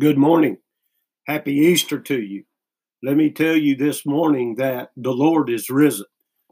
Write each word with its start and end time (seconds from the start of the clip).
Good 0.00 0.18
morning. 0.18 0.56
Happy 1.28 1.52
Easter 1.52 2.00
to 2.00 2.20
you. 2.20 2.42
Let 3.04 3.16
me 3.16 3.30
tell 3.30 3.54
you 3.54 3.76
this 3.76 4.04
morning 4.04 4.56
that 4.56 4.90
the 4.96 5.12
Lord 5.12 5.48
is 5.48 5.70
risen. 5.70 6.06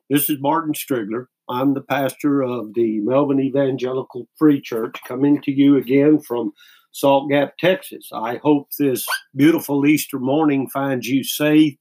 This 0.09 0.31
is 0.31 0.39
Martin 0.41 0.75
Strigler. 0.75 1.27
I'm 1.49 1.75
the 1.75 1.81
pastor 1.81 2.43
of 2.43 2.73
the 2.75 3.01
Melvin 3.01 3.41
Evangelical 3.41 4.29
Free 4.39 4.61
Church, 4.61 4.95
coming 5.09 5.43
to 5.43 5.51
you 5.51 5.77
again 5.77 6.21
from 6.21 6.53
Salt 6.93 7.31
Gap, 7.31 7.59
Texas. 7.59 8.11
I 8.15 8.37
hope 8.45 8.69
this 8.79 9.05
beautiful 9.35 9.85
Easter 9.87 10.21
morning 10.21 10.69
finds 10.69 11.09
you 11.09 11.25
safe 11.25 11.75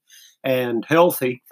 and 0.44 0.84
healthy. 0.90 1.44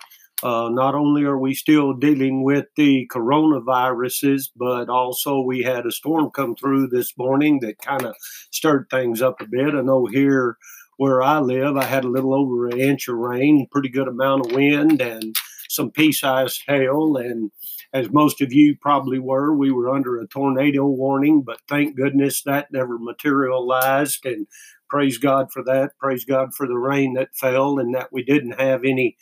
Uh, 0.42 0.70
not 0.72 0.96
only 0.96 1.24
are 1.24 1.38
we 1.38 1.54
still 1.54 1.94
dealing 1.94 2.44
with 2.44 2.66
the 2.78 3.06
coronaviruses, 3.12 4.50
but 4.56 4.88
also 4.88 5.42
we 5.42 5.64
had 5.64 5.86
a 5.86 5.92
storm 5.92 6.30
come 6.32 6.56
through 6.56 6.88
this 6.88 7.18
morning 7.18 7.60
that 7.60 7.78
kind 7.80 8.04
of 8.04 8.16
stirred 8.52 8.88
things 8.90 9.22
up 9.22 9.42
a 9.42 9.46
bit. 9.46 9.74
I 9.76 9.82
know 9.82 10.06
here 10.06 10.58
where 10.96 11.22
I 11.22 11.40
live, 11.40 11.76
I 11.76 11.84
had 11.84 12.06
a 12.06 12.10
little 12.10 12.34
over 12.34 12.68
an 12.68 12.80
inch 12.80 13.08
of 13.08 13.16
rain, 13.16 13.68
pretty 13.72 13.90
good 13.90 14.08
amount 14.08 14.46
of 14.46 14.52
wind, 14.54 15.02
and 15.02 15.36
some 15.70 15.92
pea-sized 15.92 16.64
hail. 16.68 17.18
And 17.18 17.52
as 17.94 18.10
most 18.10 18.42
of 18.42 18.54
you 18.54 18.76
probably 18.82 19.20
were, 19.20 19.54
we 19.54 19.72
were 19.72 19.90
under 19.90 20.20
a 20.20 20.28
tornado 20.28 20.86
warning, 20.86 21.42
but 21.42 21.60
thank 21.68 21.96
goodness 21.98 22.44
that 22.44 22.72
never 22.72 22.98
materialized. 22.98 24.26
And 24.26 24.48
praise 24.90 25.18
God 25.18 25.52
for 25.52 25.64
that. 25.66 25.92
Praise 26.00 26.26
God 26.26 26.54
for 26.54 26.66
the 26.68 26.78
rain 26.78 27.14
that 27.16 27.36
fell, 27.36 27.78
and 27.80 27.94
that 27.94 28.12
we 28.12 28.24
didn't 28.24 28.60
have 28.60 28.84
any 28.86 29.18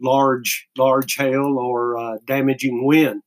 large 0.00 0.68
large 0.76 1.16
hail 1.16 1.58
or 1.58 1.96
uh, 1.96 2.16
damaging 2.26 2.84
wind. 2.84 3.22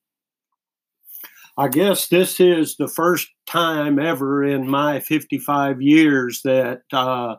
I 1.58 1.68
guess 1.68 2.08
this 2.08 2.40
is 2.40 2.78
the 2.78 2.88
first 2.88 3.28
time 3.46 4.00
ever 4.00 4.44
in 4.44 4.68
my 4.68 5.00
55 5.00 5.82
years 5.82 6.42
that 6.44 6.82
uh, 6.92 7.36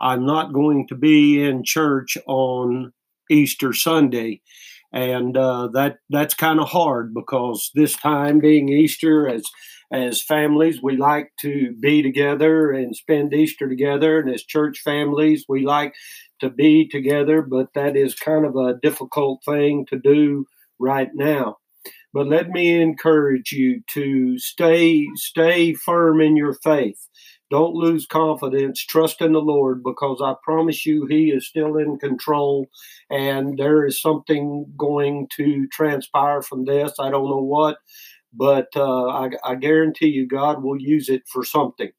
I'm 0.00 0.24
not 0.24 0.54
going 0.54 0.86
to 0.88 0.94
be 0.94 1.42
in 1.42 1.64
church 1.64 2.16
on 2.26 2.92
Easter 3.30 3.74
Sunday, 3.74 4.40
and 4.92 5.36
uh, 5.36 5.68
that 5.74 5.98
that's 6.08 6.34
kind 6.34 6.60
of 6.60 6.68
hard 6.68 7.12
because 7.12 7.70
this 7.74 7.94
time 7.94 8.38
being 8.38 8.70
Easter, 8.70 9.28
as 9.28 9.42
as 9.90 10.22
families, 10.22 10.80
we 10.82 10.96
like 10.96 11.32
to 11.40 11.74
be 11.80 12.02
together 12.02 12.70
and 12.70 12.94
spend 12.94 13.32
Easter 13.32 13.68
together, 13.68 14.18
and 14.18 14.30
as 14.30 14.42
church 14.42 14.80
families, 14.84 15.44
we 15.48 15.64
like 15.64 15.94
to 16.40 16.50
be 16.50 16.86
together, 16.86 17.42
but 17.42 17.68
that 17.74 17.96
is 17.96 18.14
kind 18.14 18.44
of 18.44 18.56
a 18.56 18.78
difficult 18.82 19.42
thing 19.44 19.86
to 19.86 19.98
do 19.98 20.46
right 20.78 21.10
now. 21.14 21.56
But 22.12 22.28
let 22.28 22.48
me 22.48 22.80
encourage 22.80 23.52
you 23.52 23.82
to 23.90 24.38
stay 24.38 25.06
stay 25.14 25.74
firm 25.74 26.20
in 26.20 26.36
your 26.36 26.54
faith. 26.54 27.06
Don't 27.50 27.74
lose 27.74 28.06
confidence. 28.06 28.84
Trust 28.84 29.22
in 29.22 29.32
the 29.32 29.40
Lord 29.40 29.82
because 29.82 30.20
I 30.22 30.34
promise 30.42 30.84
you 30.84 31.06
He 31.06 31.30
is 31.30 31.46
still 31.46 31.76
in 31.76 31.98
control 31.98 32.66
and 33.10 33.58
there 33.58 33.86
is 33.86 34.00
something 34.00 34.66
going 34.76 35.28
to 35.36 35.66
transpire 35.68 36.42
from 36.42 36.66
this. 36.66 36.92
I 36.98 37.10
don't 37.10 37.30
know 37.30 37.42
what, 37.42 37.78
but 38.32 38.68
uh, 38.76 39.06
I, 39.08 39.30
I 39.44 39.54
guarantee 39.54 40.08
you 40.08 40.26
God 40.26 40.62
will 40.62 40.80
use 40.80 41.08
it 41.08 41.22
for 41.32 41.44
something. 41.44 41.90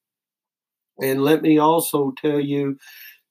And 1.02 1.24
let 1.24 1.42
me 1.42 1.58
also 1.58 2.14
tell 2.22 2.40
you 2.40 2.78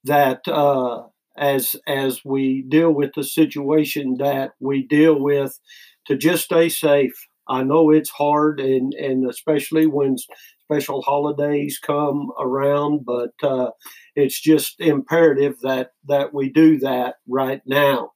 that 0.05 0.47
uh, 0.49 1.05
as 1.37 1.77
as 1.87 2.25
we 2.25 2.63
deal 2.69 2.93
with 2.93 3.13
the 3.15 3.25
situation 3.25 4.17
that 4.19 4.53
we 4.61 4.87
deal 4.87 5.21
with, 5.21 5.59
to 6.07 6.17
just 6.17 6.45
stay 6.45 6.69
safe. 6.69 7.15
I 7.49 7.63
know 7.63 7.91
it's 7.91 8.11
hard, 8.11 8.61
and 8.61 8.95
and 8.95 9.29
especially 9.29 9.87
when 9.87 10.17
special 10.65 11.03
holidays 11.03 11.79
come 11.83 12.31
around, 12.39 13.05
but 13.07 13.33
uh, 13.43 13.71
it's 14.15 14.41
just 14.41 14.81
imperative 14.81 15.57
that 15.63 15.93
that 16.09 16.35
we 16.35 16.51
do 16.51 16.79
that 16.81 17.17
right 17.29 17.63
now. 17.67 18.13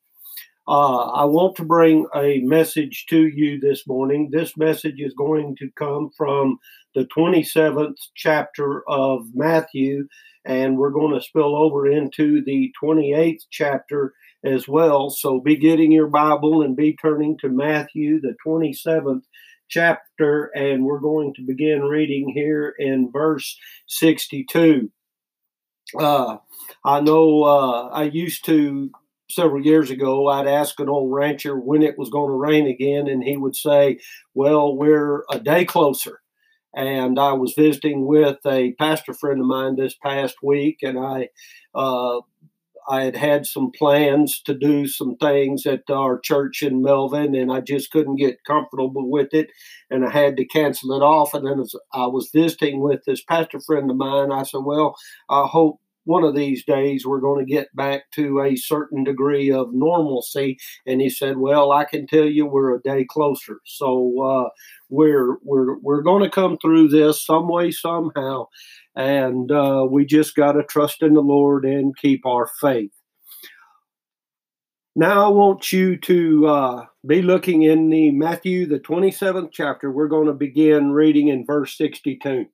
Uh, 0.73 1.11
I 1.11 1.27
want 1.27 1.57
to 1.57 1.67
bring 1.67 2.07
a 2.17 2.39
message 2.39 3.05
to 3.11 3.27
you 3.29 3.61
this 3.61 3.87
morning. 3.87 4.31
This 4.33 4.57
message 4.57 5.01
is 5.01 5.13
going 5.13 5.55
to 5.57 5.71
come 5.77 6.09
from 6.17 6.61
the 6.95 7.07
27th 7.15 7.99
chapter 8.15 8.83
of 8.89 9.27
Matthew, 9.35 10.09
and 10.47 10.79
we're 10.79 10.89
going 10.89 11.13
to 11.13 11.21
spill 11.21 11.55
over 11.55 11.87
into 11.87 12.43
the 12.43 12.73
28th 12.83 13.43
chapter 13.51 14.15
as 14.47 14.67
well. 14.67 15.11
So 15.11 15.41
be 15.41 15.57
getting 15.57 15.93
your 15.93 16.07
Bible 16.07 16.63
and 16.63 16.75
be 16.75 16.97
turning 16.97 17.37
to 17.41 17.51
Matthew, 17.51 18.23
the 18.23 18.35
27th 18.43 19.25
chapter, 19.69 20.45
and 20.55 20.87
we're 20.87 21.01
going 21.01 21.35
to 21.35 21.43
begin 21.43 21.83
reading 21.83 22.33
here 22.35 22.75
in 22.79 23.11
verse 23.13 23.59
62. 23.89 24.91
Uh, 25.99 26.39
I 26.83 27.01
know 27.01 27.43
uh, 27.43 27.89
I 27.89 28.05
used 28.05 28.47
to 28.47 28.91
several 29.33 29.65
years 29.65 29.91
ago, 29.91 30.29
I'd 30.29 30.47
ask 30.47 30.79
an 30.81 30.89
old 30.89 31.13
rancher 31.13 31.59
when 31.59 31.83
it 31.83 31.99
was 31.99 32.11
going 32.11 32.31
to 32.31 32.37
rain 32.37 32.67
again, 32.67 33.09
and 33.09 33.23
he 33.23 33.37
would 33.37 33.57
say, 33.57 33.99
Well, 34.35 34.77
we're 34.77 35.25
a 35.31 35.39
day 35.39 35.65
closer. 35.65 36.21
And 36.75 37.19
I 37.19 37.33
was 37.33 37.55
visiting 37.57 38.07
with 38.07 38.39
a 38.47 38.73
pastor 38.79 39.13
friend 39.13 39.41
of 39.41 39.47
mine 39.47 39.77
this 39.77 39.95
past 39.95 40.37
week, 40.43 40.79
and 40.83 40.99
I 40.99 41.29
uh, 41.75 42.21
I 42.89 43.03
had 43.05 43.17
had 43.17 43.47
some 43.47 43.71
plans 43.71 44.41
to 44.43 44.55
do 44.55 44.87
some 44.87 45.17
things 45.17 45.67
at 45.67 45.83
our 45.91 46.19
church 46.19 46.63
in 46.63 46.83
Melvin, 46.83 47.35
and 47.35 47.53
I 47.53 47.61
just 47.61 47.91
couldn't 47.91 48.17
get 48.17 48.45
comfortable 48.45 49.11
with 49.11 49.33
it, 49.33 49.51
and 49.91 50.05
I 50.05 50.11
had 50.11 50.37
to 50.39 50.45
cancel 50.45 50.93
it 50.93 51.03
off. 51.03 51.35
And 51.35 51.47
then 51.47 51.61
as 51.61 51.75
I 51.93 52.07
was 52.07 52.31
visiting 52.35 52.81
with 52.81 53.05
this 53.07 53.23
pastor 53.23 53.61
friend 53.61 53.91
of 53.91 53.97
mine, 53.97 54.33
I 54.33 54.43
said, 54.43 54.63
"Well, 54.65 54.97
I 55.29 55.47
hope 55.47 55.81
one 56.05 56.25
of 56.25 56.35
these 56.35 56.65
days 56.65 57.07
we're 57.07 57.21
going 57.21 57.45
to 57.45 57.51
get 57.51 57.75
back 57.75 58.11
to 58.13 58.41
a 58.41 58.57
certain 58.57 59.05
degree 59.05 59.51
of 59.51 59.73
normalcy. 59.73 60.59
And 60.87 61.01
he 61.01 61.11
said, 61.11 61.39
"Well, 61.39 61.73
I 61.73 61.85
can 61.85 62.07
tell 62.07 62.25
you 62.25 62.47
we're 62.47 62.75
a 62.75 62.83
day 62.83 63.05
closer. 63.09 63.61
So 63.65 64.21
uh, 64.23 64.49
we're 64.89 65.37
we're 65.43 65.79
we're 65.79 66.03
going 66.03 66.23
to 66.23 66.31
come 66.31 66.59
through 66.59 66.89
this 66.89 67.25
some 67.25 67.49
way 67.49 67.71
somehow, 67.71 68.49
and 68.97 69.51
uh, 69.51 69.87
we 69.89 70.05
just 70.05 70.35
got 70.35 70.53
to 70.53 70.65
trust 70.65 71.03
in 71.03 71.15
the 71.15 71.21
Lord 71.21 71.65
and 71.65 71.97
keep 71.97 72.27
our 72.27 72.49
faith." 72.61 72.93
Now 74.95 75.25
I 75.25 75.29
want 75.29 75.73
you 75.73 75.97
to 75.97 76.47
uh, 76.47 76.87
be 77.07 77.23
looking 77.23 77.63
in 77.63 77.89
the 77.89 78.11
Matthew 78.11 78.67
the 78.67 78.79
twenty 78.79 79.11
seventh 79.11 79.51
chapter. 79.53 79.91
We're 79.91 80.09
going 80.09 80.27
to 80.27 80.35
begin 80.35 80.93
reading 80.93 81.29
in 81.29 81.47
verse 81.47 81.77
sixty 81.77 82.19
two 82.23 82.47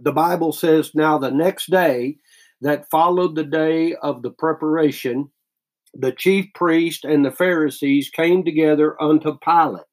the 0.00 0.12
Bible 0.12 0.52
says, 0.52 0.94
Now 0.94 1.18
the 1.18 1.30
next 1.30 1.70
day 1.70 2.16
that 2.60 2.90
followed 2.90 3.34
the 3.34 3.44
day 3.44 3.94
of 4.02 4.22
the 4.22 4.30
preparation, 4.30 5.30
the 5.94 6.12
chief 6.12 6.46
priest 6.54 7.04
and 7.04 7.24
the 7.24 7.30
Pharisees 7.30 8.10
came 8.10 8.44
together 8.44 9.00
unto 9.02 9.38
Pilate, 9.38 9.84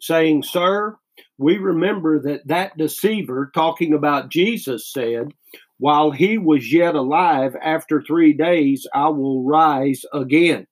saying, 0.00 0.42
Sir, 0.42 0.96
we 1.38 1.58
remember 1.58 2.20
that 2.20 2.46
that 2.46 2.76
deceiver, 2.76 3.50
talking 3.54 3.92
about 3.92 4.30
Jesus, 4.30 4.92
said, 4.92 5.32
While 5.78 6.10
he 6.10 6.38
was 6.38 6.72
yet 6.72 6.94
alive, 6.94 7.56
after 7.62 8.02
three 8.02 8.32
days 8.32 8.86
I 8.94 9.08
will 9.08 9.44
rise 9.44 10.04
again. 10.12 10.66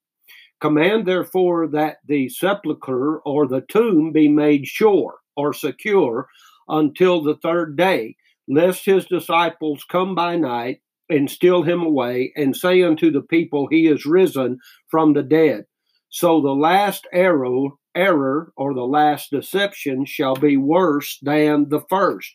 Command 0.61 1.07
therefore 1.07 1.69
that 1.69 1.99
the 2.07 2.29
sepulchre 2.29 3.21
or 3.21 3.47
the 3.47 3.61
tomb 3.63 4.13
be 4.13 4.29
made 4.29 4.67
sure 4.67 5.19
or 5.37 5.53
secure 5.53 6.29
until 6.69 7.23
the 7.23 7.37
third 7.37 7.77
day 7.77 8.17
lest 8.49 8.85
his 8.85 9.05
disciples 9.07 9.85
come 9.85 10.15
by 10.15 10.37
night 10.37 10.81
and 11.11 11.31
steal 11.31 11.63
him 11.63 11.83
away 11.83 12.33
and 12.37 12.57
say 12.57 12.83
unto 12.83 13.11
the 13.11 13.23
people, 13.23 13.69
He 13.71 13.87
is 13.87 14.07
risen 14.07 14.59
from 14.91 15.13
the 15.13 15.23
dead. 15.23 15.65
So 16.11 16.41
the 16.41 16.55
last 16.55 17.07
arrow, 17.13 17.79
error 17.95 18.53
or 18.57 18.75
the 18.75 18.87
last 18.87 19.31
deception 19.31 20.05
shall 20.07 20.35
be 20.35 20.57
worse 20.57 21.19
than 21.23 21.69
the 21.69 21.83
first. 21.91 22.35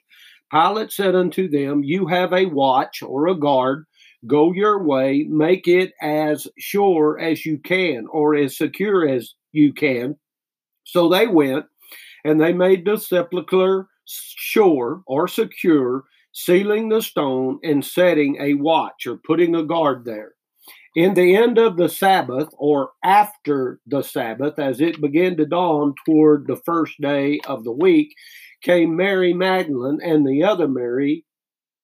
Pilate 0.52 0.91
said 0.91 1.16
unto 1.16 1.50
them, 1.50 1.84
You 1.84 2.07
have 2.07 2.34
a 2.34 2.46
watch 2.46 3.02
or 3.02 3.28
a 3.28 3.35
guard. 3.35 3.85
Go 4.26 4.53
your 4.53 4.84
way, 4.84 5.26
make 5.28 5.67
it 5.67 5.91
as 6.02 6.47
sure 6.58 7.20
as 7.20 7.46
you 7.46 7.58
can, 7.58 8.05
or 8.09 8.35
as 8.35 8.55
secure 8.55 9.08
as 9.08 9.34
you 9.52 9.73
can. 9.73 10.16
So 10.85 11.09
they 11.09 11.28
went, 11.28 11.66
and 12.23 12.40
they 12.40 12.53
made 12.53 12.85
the 12.85 12.97
sepulchre 12.97 13.87
sure 14.05 15.02
or 15.08 15.28
secure, 15.28 16.03
sealing 16.34 16.90
the 16.90 17.02
stone 17.02 17.59
and 17.64 17.85
setting 17.85 18.38
a 18.41 18.56
watch 18.56 19.08
or 19.08 19.18
putting 19.18 19.56
a 19.56 19.64
guard 19.64 20.03
there. 20.03 20.34
In 20.96 21.14
the 21.14 21.35
end 21.35 21.58
of 21.58 21.78
the 21.78 21.90
Sabbath, 21.90 22.50
or 22.58 22.91
after 23.03 23.80
the 23.88 24.03
Sabbath, 24.03 24.59
as 24.59 24.80
it 24.80 25.02
began 25.02 25.38
to 25.38 25.46
dawn 25.46 25.96
toward 26.06 26.46
the 26.46 26.62
first 26.66 27.00
day 27.02 27.40
of 27.47 27.64
the 27.64 27.72
week, 27.72 28.14
came 28.62 28.96
Mary 28.96 29.34
Magdalene 29.34 30.00
and 30.03 30.28
the 30.28 30.44
other 30.44 30.68
Mary 30.68 31.26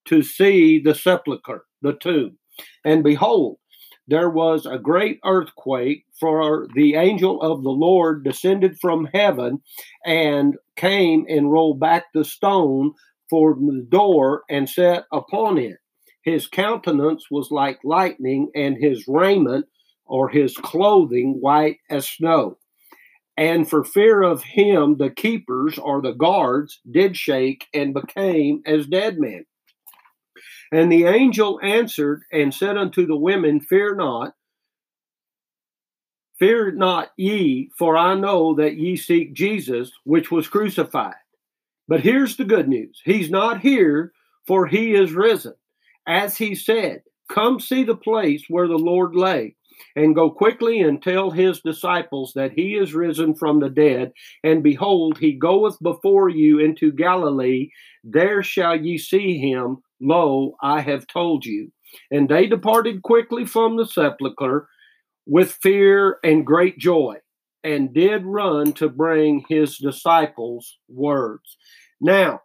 to 0.05 0.21
see 0.21 0.79
the 0.79 0.93
sepulchre, 0.93 1.65
the 1.81 1.93
tomb. 1.93 2.37
And 2.85 3.03
behold, 3.03 3.57
there 4.07 4.29
was 4.29 4.65
a 4.65 4.79
great 4.79 5.19
earthquake, 5.25 6.05
for 6.19 6.67
the 6.75 6.95
angel 6.95 7.41
of 7.41 7.63
the 7.63 7.69
Lord 7.69 8.23
descended 8.23 8.77
from 8.79 9.07
heaven 9.13 9.61
and 10.05 10.55
came 10.75 11.25
and 11.29 11.51
rolled 11.51 11.79
back 11.79 12.05
the 12.13 12.25
stone 12.25 12.93
for 13.29 13.55
the 13.55 13.85
door 13.89 14.43
and 14.49 14.69
sat 14.69 15.05
upon 15.11 15.57
it. 15.57 15.77
His 16.23 16.47
countenance 16.47 17.25
was 17.31 17.51
like 17.51 17.79
lightning, 17.83 18.49
and 18.55 18.77
his 18.77 19.05
raiment 19.07 19.65
or 20.05 20.29
his 20.29 20.55
clothing 20.57 21.37
white 21.39 21.77
as 21.89 22.07
snow. 22.07 22.57
And 23.37 23.69
for 23.69 23.85
fear 23.85 24.21
of 24.21 24.43
him, 24.43 24.97
the 24.97 25.09
keepers 25.09 25.77
or 25.77 26.01
the 26.01 26.11
guards 26.11 26.81
did 26.91 27.15
shake 27.15 27.67
and 27.73 27.93
became 27.93 28.61
as 28.65 28.85
dead 28.85 29.17
men. 29.17 29.45
And 30.71 30.91
the 30.91 31.05
angel 31.05 31.59
answered 31.63 32.23
and 32.31 32.53
said 32.53 32.77
unto 32.77 33.07
the 33.07 33.15
women, 33.15 33.61
Fear 33.61 33.95
not, 33.95 34.33
fear 36.37 36.71
not 36.71 37.11
ye, 37.17 37.71
for 37.77 37.97
I 37.97 38.15
know 38.15 38.55
that 38.55 38.75
ye 38.75 38.97
seek 38.97 39.33
Jesus, 39.33 39.91
which 40.03 40.31
was 40.31 40.47
crucified. 40.47 41.15
But 41.89 42.01
here's 42.01 42.37
the 42.37 42.45
good 42.45 42.69
news 42.69 43.01
He's 43.03 43.31
not 43.31 43.61
here, 43.61 44.13
for 44.45 44.67
he 44.67 44.93
is 44.93 45.11
risen. 45.11 45.55
As 46.07 46.37
he 46.37 46.53
said, 46.53 47.01
Come 47.31 47.59
see 47.59 47.83
the 47.83 47.95
place 47.95 48.43
where 48.47 48.67
the 48.67 48.77
Lord 48.77 49.15
lay 49.15 49.55
and 49.95 50.13
go 50.13 50.29
quickly 50.29 50.81
and 50.81 51.01
tell 51.01 51.31
his 51.31 51.61
disciples 51.61 52.33
that 52.35 52.51
he 52.51 52.75
is 52.75 52.93
risen 52.93 53.33
from 53.33 53.59
the 53.59 53.69
dead. 53.69 54.11
And 54.43 54.61
behold, 54.61 55.17
he 55.17 55.33
goeth 55.33 55.77
before 55.81 56.29
you 56.29 56.59
into 56.59 56.91
Galilee. 56.91 57.69
There 58.03 58.43
shall 58.43 58.75
ye 58.75 58.99
see 58.99 59.39
him. 59.39 59.77
Lo, 59.99 60.55
I 60.61 60.81
have 60.81 61.07
told 61.07 61.43
you. 61.43 61.71
And 62.11 62.29
they 62.29 62.45
departed 62.45 63.01
quickly 63.01 63.45
from 63.45 63.77
the 63.77 63.85
sepulchre 63.85 64.67
with 65.25 65.57
fear 65.61 66.17
and 66.23 66.45
great 66.45 66.77
joy, 66.77 67.15
and 67.63 67.93
did 67.93 68.25
run 68.25 68.73
to 68.73 68.89
bring 68.89 69.43
his 69.47 69.77
disciples 69.77 70.77
words. 70.87 71.57
Now, 72.01 72.41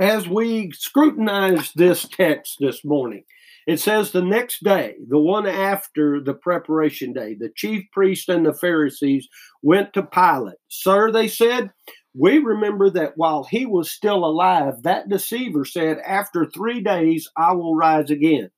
as 0.00 0.28
we 0.28 0.70
scrutinize 0.72 1.72
this 1.74 2.06
text 2.08 2.56
this 2.60 2.84
morning, 2.84 3.24
it 3.66 3.80
says 3.80 4.12
the 4.12 4.22
next 4.22 4.62
day, 4.64 4.94
the 5.08 5.18
one 5.18 5.46
after 5.46 6.22
the 6.22 6.34
preparation 6.34 7.12
day, 7.12 7.34
the 7.38 7.50
chief 7.54 7.84
priest 7.92 8.28
and 8.28 8.46
the 8.46 8.54
Pharisees 8.54 9.28
went 9.62 9.92
to 9.92 10.02
Pilate. 10.02 10.56
Sir, 10.68 11.12
they 11.12 11.28
said, 11.28 11.70
we 12.14 12.38
remember 12.38 12.90
that 12.90 13.12
while 13.16 13.44
he 13.44 13.66
was 13.66 13.90
still 13.90 14.24
alive, 14.24 14.82
that 14.82 15.08
deceiver 15.08 15.64
said, 15.64 15.98
After 15.98 16.46
three 16.46 16.80
days 16.80 17.28
I 17.36 17.52
will 17.52 17.76
rise 17.76 18.10
again. 18.10 18.50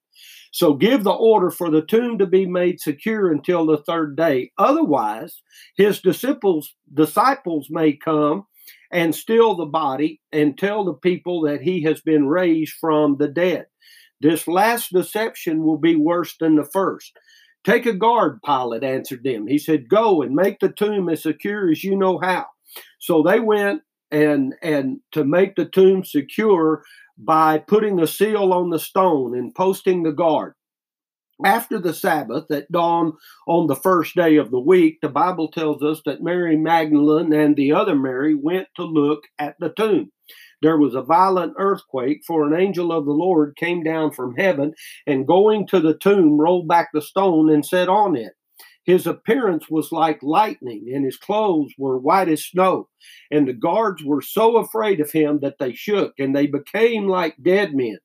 So 0.53 0.75
give 0.75 1.05
the 1.05 1.13
order 1.13 1.51
for 1.51 1.71
the 1.71 1.83
tomb 1.83 2.19
to 2.19 2.27
be 2.27 2.47
made 2.47 2.81
secure 2.81 3.31
until 3.31 3.67
the 3.67 3.79
third 3.79 4.17
day. 4.17 4.53
Otherwise, 4.59 5.43
his 5.77 6.01
disciples 6.01 6.75
disciples 6.93 7.69
may 7.71 7.93
come 7.93 8.47
and 8.91 9.15
steal 9.15 9.55
the 9.55 9.67
body 9.67 10.21
and 10.33 10.59
tell 10.59 10.85
the 10.85 10.95
people 10.95 11.43
that 11.43 11.63
he 11.63 11.83
has 11.83 12.01
been 12.01 12.27
raised 12.27 12.75
from 12.81 13.17
the 13.19 13.29
dead. 13.29 13.67
This 14.21 14.47
last 14.47 14.93
deception 14.93 15.65
will 15.65 15.79
be 15.79 15.97
worse 15.97 16.37
than 16.39 16.57
the 16.57 16.65
first. 16.65 17.13
Take 17.65 17.87
a 17.87 17.93
guard, 17.93 18.41
Pilate 18.45 18.85
answered 18.85 19.23
them. 19.23 19.47
He 19.47 19.59
said, 19.59 19.89
Go 19.89 20.23
and 20.23 20.35
make 20.35 20.61
the 20.61 20.71
tomb 20.71 21.09
as 21.09 21.23
secure 21.23 21.71
as 21.71 21.85
you 21.85 21.97
know 21.97 22.19
how. 22.19 22.47
So 22.99 23.23
they 23.23 23.41
went 23.41 23.83
and 24.11 24.55
and 24.63 25.01
to 25.13 25.25
make 25.25 25.57
the 25.57 25.67
tomb 25.67 26.05
secure 26.05 26.83
by 27.17 27.59
putting 27.59 28.01
a 28.01 28.07
seal 28.07 28.53
on 28.53 28.71
the 28.71 28.79
stone 28.79 29.37
and 29.37 29.55
posting 29.55 30.03
the 30.03 30.13
guard. 30.13 30.55
After 31.45 31.79
the 31.79 31.95
Sabbath 31.95 32.51
at 32.51 32.71
dawn 32.71 33.15
on 33.47 33.67
the 33.67 33.77
first 33.77 34.15
day 34.15 34.37
of 34.37 34.51
the 34.51 34.61
week, 34.61 34.99
the 35.01 35.09
Bible 35.09 35.49
tells 35.49 35.83
us 35.83 36.03
that 36.05 36.23
Mary 36.23 36.57
Magdalene 36.57 37.33
and 37.33 37.57
the 37.57 37.73
other 37.73 37.95
Mary 37.95 38.35
went 38.35 38.69
to 38.77 38.85
look 38.85 39.23
at 39.39 39.57
the 39.59 39.71
tomb 39.71 40.13
there 40.63 40.77
was 40.77 40.95
a 40.95 41.03
violent 41.03 41.55
earthquake, 41.59 42.23
for 42.27 42.47
an 42.47 42.61
angel 42.61 42.93
of 42.93 43.07
the 43.07 43.13
Lord 43.13 43.57
came 43.57 43.83
down 43.83 44.13
from 44.13 44.37
heaven 44.37 44.75
and 45.07 45.27
going 45.27 45.67
to 45.69 45.81
the 45.81 45.95
tomb 45.95 46.39
rolled 46.39 46.69
back 46.69 46.91
the 46.93 47.03
stone 47.03 47.51
and 47.51 47.65
sat 47.65 47.89
on 47.89 48.17
it. 48.17 48.33
His 48.85 49.07
appearance 49.07 49.71
was 49.71 49.93
like 49.93 50.23
lightning, 50.23 50.91
and 50.93 51.05
his 51.05 51.17
clothes 51.17 51.73
were 51.79 51.99
white 51.99 52.29
as 52.29 52.45
snow. 52.45 52.89
And 53.31 53.47
the 53.47 53.53
guards 53.53 54.03
were 54.05 54.23
so 54.23 54.57
afraid 54.57 55.01
of 55.01 55.13
him 55.13 55.41
that 55.41 55.59
they 55.59 55.73
shook, 55.73 56.15
and 56.19 56.35
they 56.35 56.47
became 56.47 57.07
like 57.07 57.37
dead 57.43 57.75
men. 57.75 57.99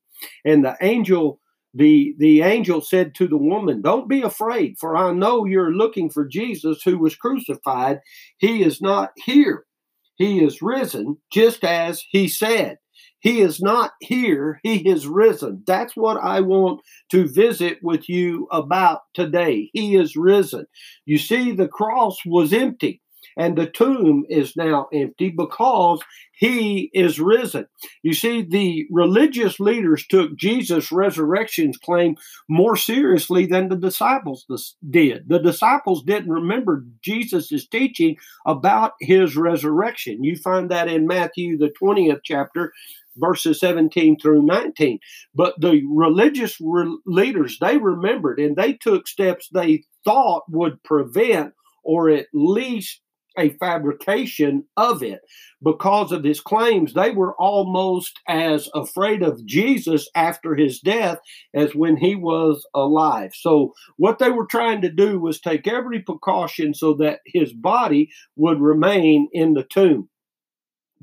And 0.44 0.64
the 0.64 0.78
angel 0.82 1.40
the 1.76 2.16
the 2.18 2.42
angel 2.42 2.82
said 2.82 3.14
to 3.14 3.28
the 3.28 3.38
woman 3.38 3.82
don't 3.82 4.10
be 4.10 4.22
afraid 4.22 4.76
for 4.80 4.96
i 4.96 5.12
know 5.12 5.46
you're 5.46 5.74
looking 5.74 6.10
for 6.10 6.26
jesus 6.26 6.82
who 6.84 6.98
was 6.98 7.16
crucified 7.16 8.00
he 8.38 8.64
is 8.64 8.82
not 8.82 9.12
here 9.18 9.66
he 10.18 10.44
is 10.44 10.62
risen, 10.62 11.18
just 11.32 11.64
as 11.64 12.04
he 12.10 12.28
said. 12.28 12.78
He 13.20 13.42
is 13.42 13.60
not 13.60 13.94
here, 14.02 14.60
he 14.64 14.88
is 14.88 15.08
risen. 15.08 15.64
That's 15.66 15.96
what 15.96 16.18
I 16.18 16.42
want 16.42 16.82
to 17.12 17.28
visit 17.28 17.80
with 17.82 18.08
you 18.08 18.48
about 18.52 19.02
today. 19.14 19.72
He 19.74 19.96
is 19.96 20.16
risen. 20.16 20.68
You 21.06 21.18
see, 21.18 21.52
the 21.52 21.68
cross 21.68 22.18
was 22.26 22.54
empty 22.54 23.02
and 23.38 23.58
the 23.58 23.68
tomb 23.68 24.26
is 24.30 24.56
now 24.56 24.88
empty 24.94 25.30
because 25.30 26.00
he 26.38 26.90
is 26.94 27.20
risen. 27.20 27.68
You 28.04 28.14
see, 28.14 28.42
the 28.42 28.86
religious 28.92 29.60
leaders 29.60 30.06
took 30.08 30.36
Jesus' 30.36 30.92
resurrection 30.92 31.72
claim 31.84 32.16
more 32.50 32.76
seriously 32.76 33.46
than 33.46 33.70
the 33.70 33.76
disciples 33.76 34.46
did. 34.90 35.30
The 35.30 35.40
disciples 35.40 36.04
didn't 36.04 36.32
remember 36.32 36.86
Jesus' 37.02 37.68
teaching 37.68 38.18
about 38.46 38.94
his 39.00 39.36
resurrection. 39.36 40.24
You 40.24 40.36
find 40.36 40.70
that 40.72 40.88
in 40.88 41.08
Matthew, 41.08 41.58
the 41.58 41.74
20th 41.82 42.22
chapter, 42.24 42.74
verses 43.18 43.60
17 43.60 44.20
through 44.20 44.44
19. 44.44 45.00
But 45.34 45.60
the 45.60 45.82
religious 45.90 46.58
re- 46.60 46.98
leaders, 47.06 47.58
they 47.60 47.78
remembered 47.78 48.40
and 48.40 48.56
they 48.56 48.74
took 48.74 49.08
steps 49.08 49.50
they 49.54 49.84
thought 50.04 50.44
would 50.50 50.84
prevent 50.84 51.54
or 51.84 52.10
at 52.10 52.28
least 52.34 53.02
a 53.38 53.50
fabrication 53.52 54.66
of 54.78 55.04
it 55.04 55.22
because 55.64 56.12
of 56.12 56.24
his 56.24 56.40
claims. 56.40 56.94
They 56.94 57.12
were 57.12 57.36
almost 57.36 58.20
as 58.28 58.70
afraid 58.74 59.24
of 59.24 59.46
Jesus 59.46 60.10
after 60.16 60.56
his 60.56 60.80
death 60.80 61.20
as 61.54 61.76
when 61.76 61.98
he 61.98 62.16
was 62.16 62.66
alive. 62.74 63.32
So, 63.34 63.74
what 63.98 64.20
they 64.20 64.30
were 64.30 64.48
trying 64.48 64.82
to 64.82 64.92
do 64.92 65.20
was 65.20 65.40
take 65.40 65.68
every 65.68 66.02
precaution 66.02 66.74
so 66.74 66.94
that 66.96 67.20
his 67.26 67.54
body 67.54 68.10
would 68.36 68.60
remain 68.60 69.30
in 69.32 69.54
the 69.54 69.64
tomb 69.64 70.10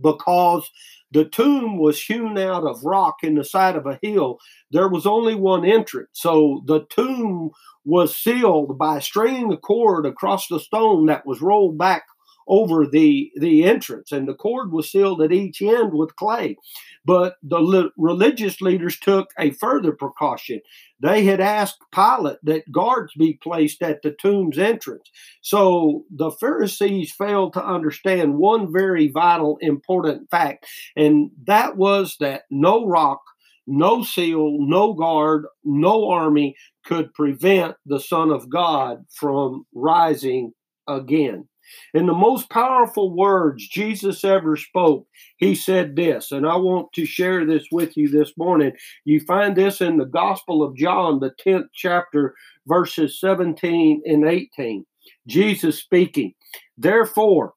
because 0.01 0.71
the 1.13 1.25
tomb 1.27 1.79
was 1.79 2.03
hewn 2.03 2.39
out 2.39 2.65
of 2.65 2.85
rock 2.85 3.17
in 3.23 3.35
the 3.35 3.45
side 3.45 3.77
of 3.77 3.87
a 3.87 3.99
hill. 4.03 4.39
There 4.71 4.89
was 4.89 5.07
only 5.07 5.35
one 5.35 5.65
entrance. 5.65 6.09
So 6.15 6.63
the 6.67 6.87
tomb 6.91 7.51
was 7.85 8.17
sealed 8.17 8.79
by 8.79 9.01
stringing 9.01 9.53
a 9.53 9.57
cord 9.57 10.07
across 10.07 10.47
the 10.47 10.61
stone 10.61 11.07
that 11.07 11.27
was 11.27 11.41
rolled 11.41 11.77
back 11.77 12.05
over 12.49 12.87
the 12.87 13.31
the 13.37 13.65
entrance 13.65 14.13
and 14.13 14.29
the 14.29 14.35
cord 14.35 14.73
was 14.73 14.91
sealed 14.91 15.23
at 15.23 15.33
each 15.33 15.63
end 15.63 15.93
with 15.93 16.17
clay. 16.17 16.57
But 17.05 17.37
the 17.43 17.61
li- 17.61 17.91
religious 17.97 18.61
leaders 18.61 18.99
took 18.99 19.31
a 19.39 19.51
further 19.51 19.93
precaution. 19.93 20.61
They 21.01 21.25
had 21.25 21.41
asked 21.41 21.79
pilate 21.91 22.39
that 22.45 22.71
guards 22.71 23.13
be 23.19 23.39
placed 23.43 23.83
at 23.83 24.03
the 24.03 24.13
tomb's 24.13 24.59
entrance. 24.59 25.11
So 25.41 26.05
the 26.11 26.31
pharisees 26.31 27.13
failed 27.13 27.55
to 27.55 27.65
understand 27.65 28.39
one 28.39 28.73
very 28.73 29.09
vital 29.09 29.59
important 29.61 30.31
fact 30.31 30.67
and 30.97 31.31
that 31.47 31.77
was 31.77 32.17
that 32.21 32.43
no 32.51 32.87
rock 32.87 33.23
no 33.67 34.03
seal, 34.03 34.57
no 34.59 34.93
guard, 34.93 35.47
no 35.65 36.11
army 36.11 36.57
could 36.85 37.15
prevent 37.15 37.77
the 37.87 38.01
Son 38.01 38.31
of 38.31 38.49
God 38.49 39.05
from 39.11 39.65
rising 39.75 40.53
again. 40.89 41.49
In 41.95 42.07
the 42.07 42.15
most 42.15 42.51
powerful 42.51 43.15
words 43.15 43.69
Jesus 43.69 44.25
ever 44.25 44.57
spoke, 44.57 45.07
he 45.37 45.55
said 45.55 45.97
this, 45.97 46.33
and 46.33 46.47
I 46.47 46.57
want 46.57 46.93
to 46.95 47.05
share 47.05 47.45
this 47.45 47.67
with 47.71 47.97
you 47.97 48.09
this 48.09 48.33
morning. 48.37 48.73
You 49.05 49.21
find 49.21 49.57
this 49.57 49.81
in 49.81 49.97
the 49.97 50.07
Gospel 50.07 50.63
of 50.63 50.77
John, 50.77 51.21
the 51.21 51.33
10th 51.45 51.69
chapter, 51.75 52.35
verses 52.67 53.21
17 53.21 54.03
and 54.05 54.25
18. 54.25 54.87
Jesus 55.27 55.79
speaking, 55.79 56.35
Therefore, 56.79 57.55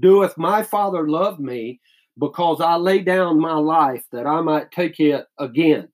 doeth 0.00 0.36
my 0.36 0.62
Father 0.62 1.08
love 1.08 1.38
me, 1.38 1.80
because 2.18 2.60
I 2.60 2.76
lay 2.76 3.00
down 3.00 3.38
my 3.38 3.56
life 3.56 4.04
that 4.12 4.26
I 4.26 4.40
might 4.40 4.70
take 4.70 4.98
it 5.00 5.26
again. 5.38 5.88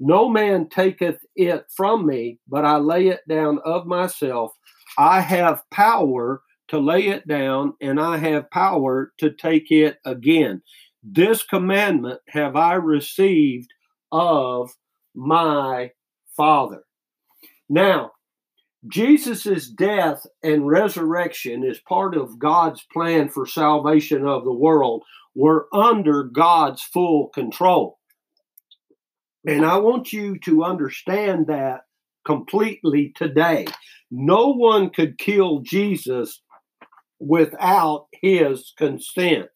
No 0.00 0.28
man 0.28 0.68
taketh 0.68 1.18
it 1.36 1.64
from 1.76 2.06
me, 2.06 2.38
but 2.48 2.64
I 2.64 2.78
lay 2.78 3.08
it 3.08 3.20
down 3.28 3.60
of 3.64 3.86
myself. 3.86 4.52
I 4.98 5.20
have 5.20 5.62
power 5.70 6.42
to 6.72 6.78
lay 6.78 7.08
it 7.08 7.28
down, 7.28 7.74
and 7.82 8.00
I 8.00 8.16
have 8.16 8.50
power 8.50 9.12
to 9.18 9.30
take 9.30 9.70
it 9.70 9.98
again. 10.06 10.62
This 11.02 11.42
commandment 11.42 12.20
have 12.28 12.56
I 12.56 12.74
received 12.74 13.68
of 14.10 14.70
my 15.14 15.90
Father. 16.34 16.84
Now, 17.68 18.12
Jesus' 18.88 19.68
death 19.68 20.24
and 20.42 20.66
resurrection 20.66 21.62
is 21.62 21.78
part 21.86 22.16
of 22.16 22.38
God's 22.38 22.82
plan 22.90 23.28
for 23.28 23.46
salvation 23.46 24.26
of 24.26 24.44
the 24.44 24.54
world. 24.54 25.02
We're 25.34 25.64
under 25.74 26.24
God's 26.24 26.82
full 26.82 27.28
control. 27.34 27.98
And 29.46 29.66
I 29.66 29.76
want 29.76 30.10
you 30.10 30.38
to 30.44 30.64
understand 30.64 31.48
that 31.48 31.82
completely 32.24 33.12
today. 33.14 33.66
No 34.10 34.54
one 34.54 34.88
could 34.88 35.18
kill 35.18 35.60
Jesus 35.60 36.41
without 37.22 38.06
his 38.20 38.72
consent. 38.76 39.46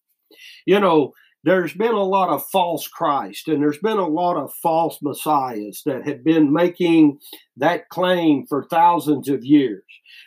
You 0.66 0.80
know, 0.80 1.12
there's 1.44 1.74
been 1.74 1.94
a 1.94 2.02
lot 2.02 2.30
of 2.30 2.44
false 2.50 2.88
Christ 2.88 3.48
and 3.48 3.62
there's 3.62 3.78
been 3.78 3.98
a 3.98 4.08
lot 4.08 4.36
of 4.36 4.52
false 4.62 4.98
messiahs 5.00 5.82
that 5.86 6.06
have 6.06 6.24
been 6.24 6.52
making 6.52 7.18
that 7.56 7.88
claim 7.88 8.46
for 8.48 8.66
thousands 8.68 9.28
of 9.28 9.44
years 9.44 9.84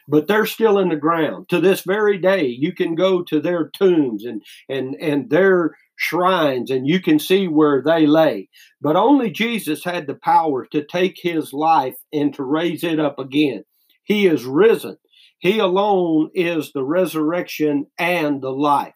but 0.10 0.28
they're 0.28 0.46
still 0.46 0.80
in 0.80 0.90
the 0.90 0.96
ground. 0.96 1.48
To 1.50 1.62
this 1.62 1.82
very 1.82 2.18
day 2.18 2.46
you 2.46 2.74
can 2.74 2.96
go 2.96 3.24
to 3.24 3.40
their 3.40 3.70
tombs 3.70 4.26
and 4.26 4.42
and 4.68 4.96
and 4.96 5.30
their 5.30 5.76
shrines 5.96 6.72
and 6.72 6.88
you 6.88 7.02
can 7.02 7.20
see 7.20 7.48
where 7.48 7.82
they 7.82 8.06
lay. 8.08 8.50
But 8.82 8.96
only 8.96 9.30
Jesus 9.30 9.84
had 9.84 10.08
the 10.08 10.16
power 10.16 10.66
to 10.68 10.84
take 10.84 11.18
his 11.22 11.54
life 11.54 11.96
and 12.12 12.34
to 12.34 12.44
raise 12.44 12.84
it 12.84 13.00
up 13.00 13.20
again. 13.20 13.64
He 14.04 14.26
is 14.26 14.46
risen 14.46 14.98
he 15.40 15.60
alone 15.60 16.30
is 16.34 16.72
the 16.74 16.84
resurrection 16.84 17.88
and 17.98 18.42
the 18.42 18.52
life 18.52 18.94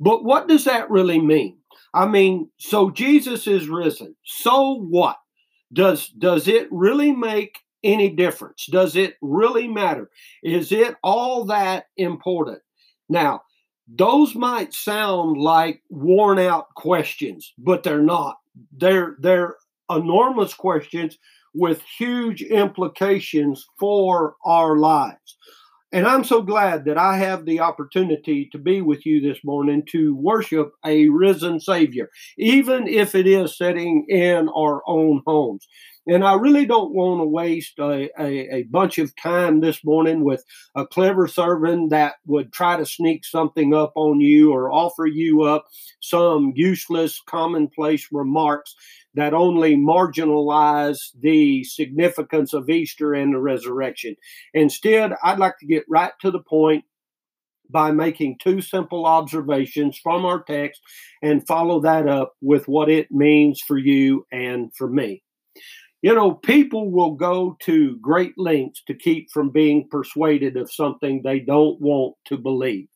but 0.00 0.24
what 0.24 0.48
does 0.48 0.64
that 0.64 0.90
really 0.90 1.18
mean? 1.18 1.58
I 1.92 2.06
mean, 2.06 2.50
so 2.58 2.90
Jesus 2.90 3.46
is 3.46 3.68
risen. 3.68 4.16
So 4.24 4.74
what? 4.74 5.16
Does 5.72 6.08
does 6.08 6.46
it 6.46 6.68
really 6.70 7.12
make 7.12 7.58
any 7.82 8.10
difference? 8.10 8.66
Does 8.70 8.96
it 8.96 9.16
really 9.20 9.68
matter? 9.68 10.10
Is 10.42 10.72
it 10.72 10.96
all 11.02 11.44
that 11.46 11.86
important? 11.96 12.60
Now, 13.08 13.42
those 13.88 14.34
might 14.34 14.72
sound 14.72 15.36
like 15.36 15.82
worn 15.90 16.38
out 16.38 16.74
questions, 16.74 17.52
but 17.58 17.82
they're 17.82 18.02
not. 18.02 18.38
They're 18.72 19.16
they're 19.20 19.56
enormous 19.90 20.54
questions 20.54 21.18
with 21.54 21.82
huge 21.98 22.42
implications 22.42 23.66
for 23.78 24.36
our 24.44 24.76
lives. 24.76 25.36
And 25.94 26.08
I'm 26.08 26.24
so 26.24 26.42
glad 26.42 26.86
that 26.86 26.98
I 26.98 27.18
have 27.18 27.44
the 27.44 27.60
opportunity 27.60 28.48
to 28.50 28.58
be 28.58 28.80
with 28.80 29.06
you 29.06 29.20
this 29.20 29.44
morning 29.44 29.84
to 29.92 30.16
worship 30.16 30.72
a 30.84 31.08
risen 31.08 31.60
Savior, 31.60 32.10
even 32.36 32.88
if 32.88 33.14
it 33.14 33.28
is 33.28 33.56
sitting 33.56 34.04
in 34.08 34.48
our 34.48 34.82
own 34.88 35.22
homes. 35.24 35.68
And 36.08 36.24
I 36.24 36.34
really 36.34 36.66
don't 36.66 36.92
want 36.92 37.20
to 37.20 37.26
waste 37.26 37.78
a, 37.78 38.10
a, 38.20 38.56
a, 38.56 38.62
bunch 38.64 38.98
of 38.98 39.14
time 39.14 39.60
this 39.60 39.84
morning 39.84 40.24
with 40.24 40.44
a 40.74 40.84
clever 40.84 41.28
servant 41.28 41.90
that 41.90 42.16
would 42.26 42.52
try 42.52 42.76
to 42.76 42.84
sneak 42.84 43.24
something 43.24 43.72
up 43.72 43.92
on 43.94 44.20
you 44.20 44.52
or 44.52 44.72
offer 44.72 45.06
you 45.06 45.42
up 45.42 45.66
some 46.00 46.52
useless, 46.56 47.22
commonplace 47.24 48.08
remarks 48.10 48.74
that 49.14 49.34
only 49.34 49.76
marginalize 49.76 50.98
the 51.20 51.64
significance 51.64 52.52
of 52.52 52.68
Easter 52.68 53.14
and 53.14 53.34
the 53.34 53.38
resurrection. 53.38 54.16
Instead, 54.52 55.12
I'd 55.22 55.38
like 55.38 55.58
to 55.60 55.66
get 55.66 55.84
right 55.88 56.12
to 56.20 56.30
the 56.30 56.40
point 56.40 56.84
by 57.70 57.90
making 57.90 58.38
two 58.38 58.60
simple 58.60 59.06
observations 59.06 59.98
from 60.02 60.24
our 60.24 60.42
text 60.42 60.80
and 61.22 61.46
follow 61.46 61.80
that 61.80 62.08
up 62.08 62.34
with 62.40 62.68
what 62.68 62.90
it 62.90 63.10
means 63.10 63.60
for 63.60 63.78
you 63.78 64.26
and 64.30 64.74
for 64.74 64.88
me. 64.88 65.22
You 66.02 66.14
know, 66.14 66.32
people 66.32 66.90
will 66.90 67.12
go 67.12 67.56
to 67.62 67.96
great 67.96 68.34
lengths 68.36 68.82
to 68.86 68.94
keep 68.94 69.30
from 69.30 69.48
being 69.48 69.88
persuaded 69.88 70.56
of 70.56 70.70
something 70.70 71.22
they 71.22 71.40
don't 71.40 71.80
want 71.80 72.14
to 72.26 72.36
believe. 72.36 72.88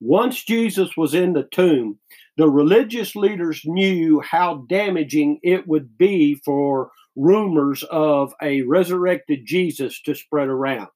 Once 0.00 0.44
Jesus 0.44 0.96
was 0.96 1.14
in 1.14 1.32
the 1.32 1.48
tomb, 1.50 1.98
the 2.38 2.48
religious 2.48 3.16
leaders 3.16 3.62
knew 3.64 4.20
how 4.20 4.64
damaging 4.68 5.40
it 5.42 5.66
would 5.66 5.98
be 5.98 6.36
for 6.44 6.92
rumors 7.16 7.82
of 7.90 8.32
a 8.40 8.62
resurrected 8.62 9.40
Jesus 9.44 10.00
to 10.02 10.14
spread 10.14 10.46
around. 10.46 10.86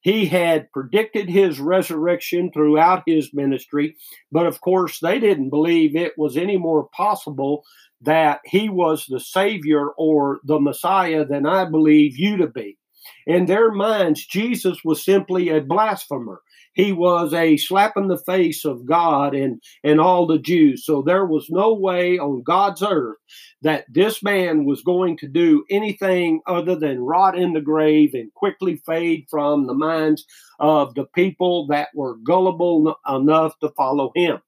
He 0.00 0.24
had 0.24 0.72
predicted 0.72 1.28
his 1.28 1.60
resurrection 1.60 2.50
throughout 2.50 3.02
his 3.04 3.34
ministry, 3.34 3.96
but 4.32 4.46
of 4.46 4.62
course, 4.62 4.98
they 5.00 5.20
didn't 5.20 5.50
believe 5.50 5.94
it 5.94 6.14
was 6.16 6.38
any 6.38 6.56
more 6.56 6.88
possible 6.96 7.64
that 8.00 8.40
he 8.46 8.70
was 8.70 9.04
the 9.06 9.20
Savior 9.20 9.90
or 9.98 10.40
the 10.44 10.58
Messiah 10.58 11.26
than 11.26 11.44
I 11.44 11.66
believe 11.66 12.16
you 12.16 12.38
to 12.38 12.46
be. 12.46 12.78
In 13.26 13.44
their 13.44 13.70
minds, 13.72 14.26
Jesus 14.26 14.78
was 14.84 15.04
simply 15.04 15.50
a 15.50 15.60
blasphemer. 15.60 16.40
He 16.78 16.92
was 16.92 17.34
a 17.34 17.56
slap 17.56 17.96
in 17.96 18.06
the 18.06 18.18
face 18.18 18.64
of 18.64 18.86
God 18.86 19.34
and, 19.34 19.60
and 19.82 20.00
all 20.00 20.28
the 20.28 20.38
Jews. 20.38 20.86
So 20.86 21.02
there 21.02 21.26
was 21.26 21.50
no 21.50 21.74
way 21.74 22.18
on 22.18 22.44
God's 22.44 22.84
earth 22.84 23.16
that 23.62 23.84
this 23.92 24.22
man 24.22 24.64
was 24.64 24.80
going 24.82 25.16
to 25.18 25.26
do 25.26 25.64
anything 25.70 26.40
other 26.46 26.76
than 26.76 27.00
rot 27.00 27.36
in 27.36 27.52
the 27.52 27.60
grave 27.60 28.14
and 28.14 28.32
quickly 28.34 28.76
fade 28.86 29.26
from 29.28 29.66
the 29.66 29.74
minds 29.74 30.24
of 30.60 30.94
the 30.94 31.06
people 31.16 31.66
that 31.66 31.88
were 31.96 32.14
gullible 32.18 32.96
enough 33.08 33.58
to 33.58 33.70
follow 33.70 34.12
him. 34.14 34.38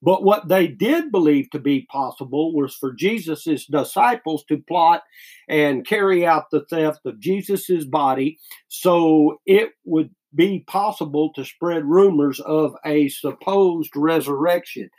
But 0.00 0.24
what 0.24 0.48
they 0.48 0.66
did 0.66 1.12
believe 1.12 1.50
to 1.50 1.58
be 1.58 1.86
possible 1.90 2.54
was 2.54 2.74
for 2.74 2.94
Jesus' 2.94 3.66
disciples 3.66 4.44
to 4.48 4.62
plot 4.66 5.02
and 5.46 5.86
carry 5.86 6.24
out 6.24 6.46
the 6.50 6.64
theft 6.70 7.00
of 7.04 7.20
Jesus' 7.20 7.84
body 7.84 8.38
so 8.68 9.40
it 9.44 9.72
would 9.84 10.10
be 10.34 10.64
possible 10.66 11.32
to 11.34 11.44
spread 11.44 11.84
rumors 11.84 12.40
of 12.40 12.74
a 12.84 13.08
supposed 13.08 13.90
resurrection. 13.94 14.90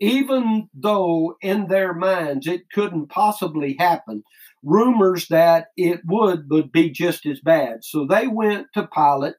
Even 0.00 0.68
though 0.74 1.36
in 1.40 1.68
their 1.68 1.94
minds 1.94 2.46
it 2.46 2.62
couldn't 2.72 3.08
possibly 3.08 3.76
happen, 3.78 4.24
rumors 4.64 5.28
that 5.28 5.66
it 5.76 6.00
would 6.04 6.50
would 6.50 6.72
be 6.72 6.90
just 6.90 7.24
as 7.26 7.40
bad. 7.40 7.84
So 7.84 8.06
they 8.06 8.26
went 8.26 8.66
to 8.74 8.88
Pilate 8.88 9.34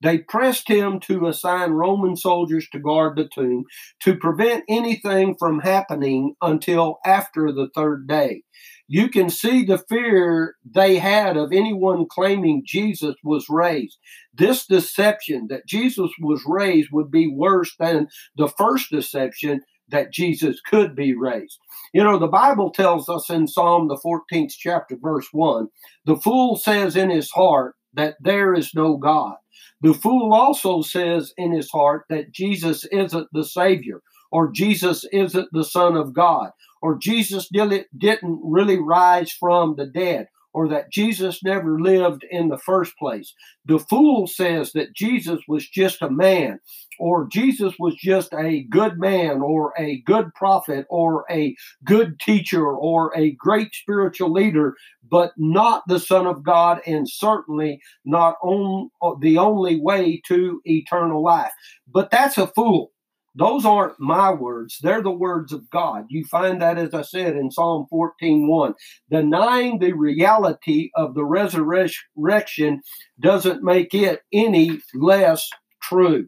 they 0.00 0.18
pressed 0.18 0.68
him 0.68 1.00
to 1.00 1.26
assign 1.26 1.72
Roman 1.72 2.16
soldiers 2.16 2.68
to 2.70 2.78
guard 2.78 3.16
the 3.16 3.28
tomb 3.28 3.64
to 4.02 4.16
prevent 4.16 4.64
anything 4.68 5.34
from 5.38 5.60
happening 5.60 6.34
until 6.40 6.98
after 7.04 7.50
the 7.50 7.68
third 7.74 8.06
day. 8.06 8.42
You 8.88 9.10
can 9.10 9.28
see 9.30 9.64
the 9.64 9.78
fear 9.78 10.56
they 10.64 10.96
had 10.96 11.36
of 11.36 11.52
anyone 11.52 12.06
claiming 12.10 12.62
Jesus 12.66 13.14
was 13.22 13.46
raised. 13.50 13.98
This 14.34 14.66
deception 14.66 15.48
that 15.50 15.66
Jesus 15.66 16.10
was 16.20 16.42
raised 16.46 16.88
would 16.90 17.10
be 17.10 17.28
worse 17.28 17.74
than 17.78 18.08
the 18.36 18.48
first 18.48 18.90
deception 18.90 19.60
that 19.90 20.12
Jesus 20.12 20.60
could 20.60 20.94
be 20.94 21.14
raised. 21.14 21.58
You 21.92 22.02
know, 22.02 22.18
the 22.18 22.26
Bible 22.26 22.70
tells 22.70 23.08
us 23.08 23.30
in 23.30 23.46
Psalm, 23.46 23.88
the 23.88 23.98
14th 24.04 24.52
chapter, 24.58 24.96
verse 25.00 25.28
1 25.32 25.68
the 26.04 26.16
fool 26.16 26.56
says 26.56 26.96
in 26.96 27.10
his 27.10 27.30
heart 27.30 27.74
that 27.94 28.16
there 28.20 28.54
is 28.54 28.74
no 28.74 28.96
God. 28.96 29.36
The 29.82 29.94
fool 29.94 30.32
also 30.32 30.82
says 30.82 31.32
in 31.36 31.52
his 31.52 31.70
heart 31.70 32.04
that 32.08 32.32
Jesus 32.32 32.84
isn't 32.90 33.28
the 33.32 33.44
Savior, 33.44 34.00
or 34.32 34.50
Jesus 34.50 35.04
isn't 35.12 35.48
the 35.52 35.64
Son 35.64 35.96
of 35.96 36.14
God, 36.14 36.50
or 36.82 36.98
Jesus 36.98 37.48
didn't 37.48 38.40
really 38.42 38.78
rise 38.78 39.30
from 39.32 39.76
the 39.76 39.86
dead, 39.86 40.28
or 40.54 40.68
that 40.68 40.90
Jesus 40.90 41.42
never 41.44 41.80
lived 41.80 42.24
in 42.30 42.48
the 42.48 42.58
first 42.58 42.96
place. 42.98 43.34
The 43.64 43.78
fool 43.78 44.26
says 44.26 44.72
that 44.72 44.94
Jesus 44.94 45.40
was 45.46 45.68
just 45.68 46.02
a 46.02 46.10
man, 46.10 46.58
or 46.98 47.28
Jesus 47.30 47.74
was 47.78 47.94
just 47.94 48.32
a 48.32 48.64
good 48.64 48.98
man, 48.98 49.40
or 49.40 49.72
a 49.78 50.00
good 50.00 50.34
prophet, 50.34 50.86
or 50.88 51.26
a 51.30 51.54
good 51.84 52.18
teacher, 52.18 52.66
or 52.66 53.12
a 53.16 53.32
great 53.32 53.74
spiritual 53.74 54.32
leader, 54.32 54.74
but 55.08 55.32
not 55.36 55.82
the 55.86 56.00
Son 56.00 56.26
of 56.26 56.42
God, 56.42 56.80
and 56.86 57.08
certainly 57.08 57.80
not 58.04 58.34
on, 58.42 58.90
the 59.20 59.38
only 59.38 59.80
way 59.80 60.20
to 60.26 60.60
eternal 60.64 61.22
life. 61.22 61.52
But 61.86 62.10
that's 62.10 62.38
a 62.38 62.48
fool. 62.48 62.90
Those 63.38 63.64
aren't 63.64 64.00
my 64.00 64.32
words. 64.32 64.78
They're 64.82 65.02
the 65.02 65.12
words 65.12 65.52
of 65.52 65.70
God. 65.70 66.06
You 66.08 66.24
find 66.24 66.60
that, 66.60 66.76
as 66.76 66.92
I 66.92 67.02
said, 67.02 67.36
in 67.36 67.52
Psalm 67.52 67.86
14.1. 67.92 68.74
Denying 69.12 69.78
the 69.78 69.92
reality 69.92 70.90
of 70.96 71.14
the 71.14 71.24
resurrection 71.24 72.80
doesn't 73.20 73.62
make 73.62 73.94
it 73.94 74.22
any 74.32 74.80
less 74.92 75.48
true. 75.80 76.26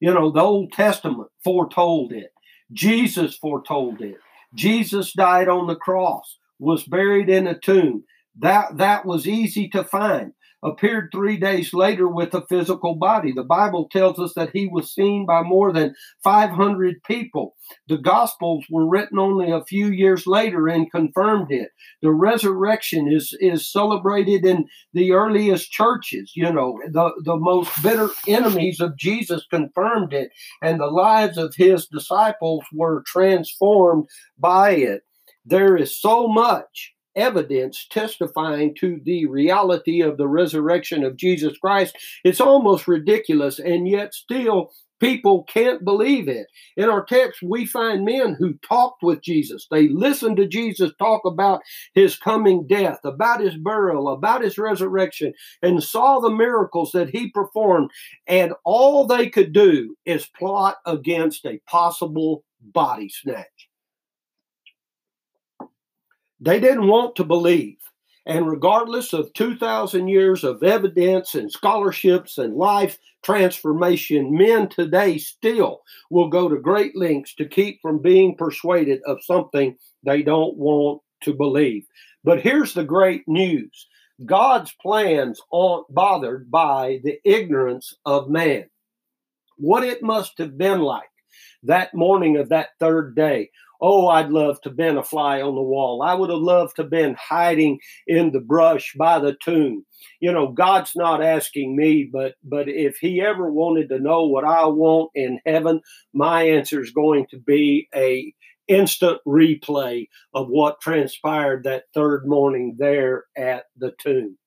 You 0.00 0.12
know, 0.12 0.30
the 0.30 0.42
Old 0.42 0.72
Testament 0.72 1.28
foretold 1.42 2.12
it. 2.12 2.30
Jesus 2.74 3.34
foretold 3.38 4.02
it. 4.02 4.16
Jesus 4.54 5.14
died 5.14 5.48
on 5.48 5.66
the 5.66 5.76
cross, 5.76 6.36
was 6.58 6.84
buried 6.84 7.30
in 7.30 7.46
a 7.46 7.58
tomb. 7.58 8.04
That, 8.38 8.76
that 8.76 9.06
was 9.06 9.26
easy 9.26 9.68
to 9.70 9.82
find 9.82 10.34
appeared 10.64 11.10
three 11.12 11.36
days 11.36 11.74
later 11.74 12.08
with 12.08 12.34
a 12.34 12.46
physical 12.48 12.94
body. 12.94 13.32
The 13.32 13.44
Bible 13.44 13.88
tells 13.90 14.18
us 14.18 14.32
that 14.34 14.50
he 14.52 14.66
was 14.66 14.92
seen 14.92 15.26
by 15.26 15.42
more 15.42 15.72
than 15.72 15.94
500 16.22 17.02
people. 17.04 17.54
The 17.88 17.98
Gospels 17.98 18.64
were 18.70 18.88
written 18.88 19.18
only 19.18 19.50
a 19.50 19.64
few 19.64 19.88
years 19.88 20.26
later 20.26 20.68
and 20.68 20.90
confirmed 20.90 21.50
it. 21.50 21.68
The 22.02 22.10
resurrection 22.10 23.08
is, 23.12 23.36
is 23.40 23.70
celebrated 23.70 24.44
in 24.44 24.66
the 24.94 25.12
earliest 25.12 25.70
churches. 25.70 26.32
You 26.34 26.52
know, 26.52 26.78
the, 26.90 27.10
the 27.24 27.36
most 27.36 27.70
bitter 27.82 28.08
enemies 28.26 28.80
of 28.80 28.96
Jesus 28.96 29.44
confirmed 29.50 30.12
it, 30.12 30.30
and 30.62 30.80
the 30.80 30.86
lives 30.86 31.36
of 31.36 31.54
his 31.54 31.86
disciples 31.86 32.64
were 32.72 33.02
transformed 33.06 34.06
by 34.38 34.70
it. 34.70 35.02
there 35.44 35.76
is 35.76 36.00
so 36.00 36.26
much 36.26 36.93
evidence 37.16 37.86
testifying 37.90 38.74
to 38.76 39.00
the 39.04 39.26
reality 39.26 40.00
of 40.00 40.16
the 40.16 40.28
resurrection 40.28 41.04
of 41.04 41.16
Jesus 41.16 41.56
Christ. 41.58 41.96
It's 42.24 42.40
almost 42.40 42.88
ridiculous, 42.88 43.58
and 43.58 43.88
yet 43.88 44.14
still 44.14 44.72
people 45.00 45.44
can't 45.44 45.84
believe 45.84 46.28
it. 46.28 46.46
In 46.76 46.88
our 46.88 47.04
text, 47.04 47.42
we 47.42 47.66
find 47.66 48.04
men 48.04 48.36
who 48.38 48.54
talked 48.66 49.02
with 49.02 49.22
Jesus. 49.22 49.66
They 49.70 49.88
listened 49.88 50.38
to 50.38 50.46
Jesus 50.46 50.92
talk 50.98 51.22
about 51.26 51.60
his 51.94 52.16
coming 52.16 52.66
death, 52.66 53.00
about 53.04 53.40
his 53.40 53.56
burial, 53.56 54.08
about 54.08 54.42
his 54.42 54.56
resurrection, 54.56 55.34
and 55.62 55.82
saw 55.82 56.20
the 56.20 56.30
miracles 56.30 56.92
that 56.92 57.10
he 57.10 57.30
performed. 57.30 57.90
And 58.26 58.54
all 58.64 59.06
they 59.06 59.28
could 59.28 59.52
do 59.52 59.94
is 60.06 60.26
plot 60.38 60.76
against 60.86 61.44
a 61.44 61.60
possible 61.68 62.44
body 62.62 63.10
snatch. 63.10 63.68
They 66.44 66.60
didn't 66.60 66.88
want 66.88 67.16
to 67.16 67.24
believe. 67.24 67.78
And 68.26 68.46
regardless 68.46 69.14
of 69.14 69.32
2,000 69.32 70.08
years 70.08 70.44
of 70.44 70.62
evidence 70.62 71.34
and 71.34 71.50
scholarships 71.50 72.36
and 72.36 72.54
life 72.54 72.98
transformation, 73.22 74.36
men 74.36 74.68
today 74.68 75.16
still 75.16 75.80
will 76.10 76.28
go 76.28 76.50
to 76.50 76.56
great 76.60 76.94
lengths 76.94 77.34
to 77.36 77.48
keep 77.48 77.80
from 77.80 78.02
being 78.02 78.36
persuaded 78.36 79.00
of 79.06 79.24
something 79.24 79.76
they 80.04 80.22
don't 80.22 80.54
want 80.58 81.00
to 81.22 81.32
believe. 81.32 81.86
But 82.24 82.42
here's 82.42 82.74
the 82.74 82.84
great 82.84 83.22
news 83.26 83.86
God's 84.26 84.74
plans 84.82 85.40
aren't 85.50 85.92
bothered 85.94 86.50
by 86.50 87.00
the 87.04 87.18
ignorance 87.24 87.94
of 88.04 88.28
man. 88.28 88.68
What 89.56 89.82
it 89.82 90.02
must 90.02 90.36
have 90.36 90.58
been 90.58 90.80
like 90.80 91.08
that 91.62 91.94
morning 91.94 92.36
of 92.36 92.48
that 92.48 92.70
third 92.78 93.14
day 93.14 93.50
Oh, 93.86 94.08
I'd 94.08 94.30
love 94.30 94.62
to 94.62 94.70
been 94.70 94.96
a 94.96 95.02
fly 95.02 95.42
on 95.42 95.54
the 95.54 95.62
wall. 95.62 96.02
I 96.02 96.14
would 96.14 96.30
have 96.30 96.38
loved 96.38 96.76
to 96.76 96.84
been 96.84 97.14
hiding 97.20 97.80
in 98.06 98.32
the 98.32 98.40
brush 98.40 98.94
by 98.96 99.18
the 99.18 99.36
tomb. 99.44 99.84
You 100.20 100.32
know, 100.32 100.52
God's 100.52 100.92
not 100.96 101.22
asking 101.22 101.76
me, 101.76 102.08
but 102.10 102.34
but 102.42 102.68
if 102.68 102.96
He 102.96 103.20
ever 103.20 103.50
wanted 103.50 103.90
to 103.90 103.98
know 103.98 104.22
what 104.22 104.44
I 104.44 104.64
want 104.66 105.10
in 105.14 105.38
heaven, 105.44 105.82
my 106.14 106.44
answer 106.44 106.80
is 106.80 106.92
going 106.92 107.26
to 107.30 107.38
be 107.38 107.88
a 107.94 108.32
instant 108.68 109.18
replay 109.26 110.08
of 110.32 110.48
what 110.48 110.80
transpired 110.80 111.64
that 111.64 111.84
third 111.92 112.26
morning 112.26 112.76
there 112.78 113.24
at 113.36 113.64
the 113.76 113.92
tomb 114.00 114.38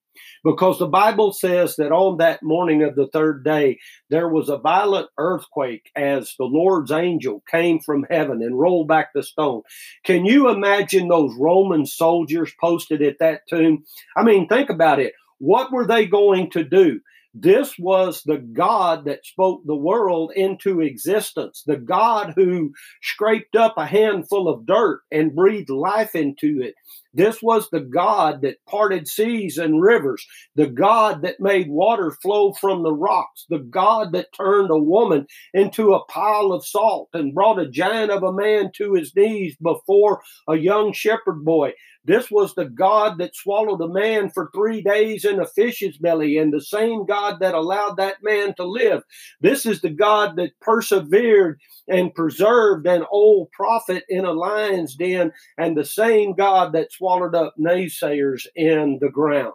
because 0.43 0.79
the 0.79 0.87
Bible 0.87 1.33
says 1.33 1.75
that 1.77 1.91
on 1.91 2.17
that 2.17 2.43
morning 2.43 2.83
of 2.83 2.95
the 2.95 3.07
third 3.07 3.43
day, 3.43 3.79
there 4.09 4.29
was 4.29 4.49
a 4.49 4.57
violent 4.57 5.09
earthquake 5.17 5.89
as 5.95 6.33
the 6.37 6.45
Lord's 6.45 6.91
angel 6.91 7.43
came 7.49 7.79
from 7.79 8.05
heaven 8.09 8.41
and 8.41 8.59
rolled 8.59 8.87
back 8.87 9.09
the 9.13 9.23
stone. 9.23 9.61
Can 10.03 10.25
you 10.25 10.49
imagine 10.49 11.07
those 11.07 11.35
Roman 11.39 11.85
soldiers 11.85 12.51
posted 12.59 13.01
at 13.01 13.19
that 13.19 13.41
tomb? 13.49 13.83
I 14.15 14.23
mean, 14.23 14.47
think 14.47 14.69
about 14.69 14.99
it. 14.99 15.13
What 15.39 15.71
were 15.71 15.85
they 15.85 16.05
going 16.05 16.49
to 16.51 16.63
do? 16.63 16.99
This 17.39 17.77
was 17.77 18.23
the 18.23 18.37
God 18.37 19.05
that 19.05 19.25
spoke 19.25 19.61
the 19.63 19.75
world 19.75 20.31
into 20.35 20.81
existence, 20.81 21.63
the 21.67 21.77
God 21.77 22.33
who 22.35 22.73
scraped 23.03 23.55
up 23.55 23.75
a 23.77 23.85
handful 23.85 24.49
of 24.49 24.65
dirt 24.65 25.01
and 25.11 25.35
breathed 25.35 25.69
life 25.69 26.15
into 26.15 26.59
it. 26.61 26.73
This 27.17 27.41
was 27.41 27.67
the 27.71 27.79
God 27.81 28.41
that 28.43 28.63
parted 28.67 29.07
seas 29.07 29.57
and 29.57 29.81
rivers, 29.81 30.23
the 30.55 30.67
God 30.67 31.23
that 31.23 31.39
made 31.39 31.67
water 31.67 32.11
flow 32.21 32.53
from 32.53 32.83
the 32.83 32.93
rocks, 32.93 33.47
the 33.49 33.57
God 33.57 34.11
that 34.11 34.31
turned 34.33 34.69
a 34.69 34.77
woman 34.77 35.25
into 35.51 35.95
a 35.95 36.05
pile 36.05 36.51
of 36.51 36.63
salt 36.63 37.09
and 37.13 37.33
brought 37.33 37.57
a 37.57 37.71
giant 37.71 38.11
of 38.11 38.21
a 38.21 38.31
man 38.31 38.71
to 38.75 38.93
his 38.93 39.15
knees 39.15 39.55
before 39.59 40.21
a 40.47 40.57
young 40.57 40.93
shepherd 40.93 41.43
boy. 41.43 41.73
This 42.05 42.31
was 42.31 42.53
the 42.53 42.65
God 42.65 43.17
that 43.17 43.35
swallowed 43.35 43.81
a 43.81 43.93
man 43.93 44.29
for 44.29 44.49
three 44.55 44.81
days 44.81 45.25
in 45.25 45.41
a 45.41 45.45
fish's 45.45 45.97
belly, 45.97 46.37
and 46.37 46.53
the 46.53 46.61
same 46.61 47.05
God 47.05 47.39
that 47.41 47.53
allowed 47.53 47.97
that 47.97 48.23
man 48.23 48.53
to 48.55 48.63
live. 48.63 49.01
This 49.41 49.65
is 49.65 49.81
the 49.81 49.89
God 49.89 50.37
that 50.37 50.57
persevered 50.61 51.59
and 51.89 52.15
preserved 52.15 52.87
an 52.87 53.03
old 53.11 53.51
prophet 53.51 54.03
in 54.07 54.23
a 54.23 54.31
lion's 54.31 54.95
den, 54.95 55.33
and 55.57 55.75
the 55.75 55.83
same 55.83 56.33
God 56.33 56.71
that 56.73 56.93
swallowed 56.93 57.06
up 57.35 57.53
naysayers 57.59 58.45
in 58.55 58.99
the 59.01 59.09
ground. 59.09 59.53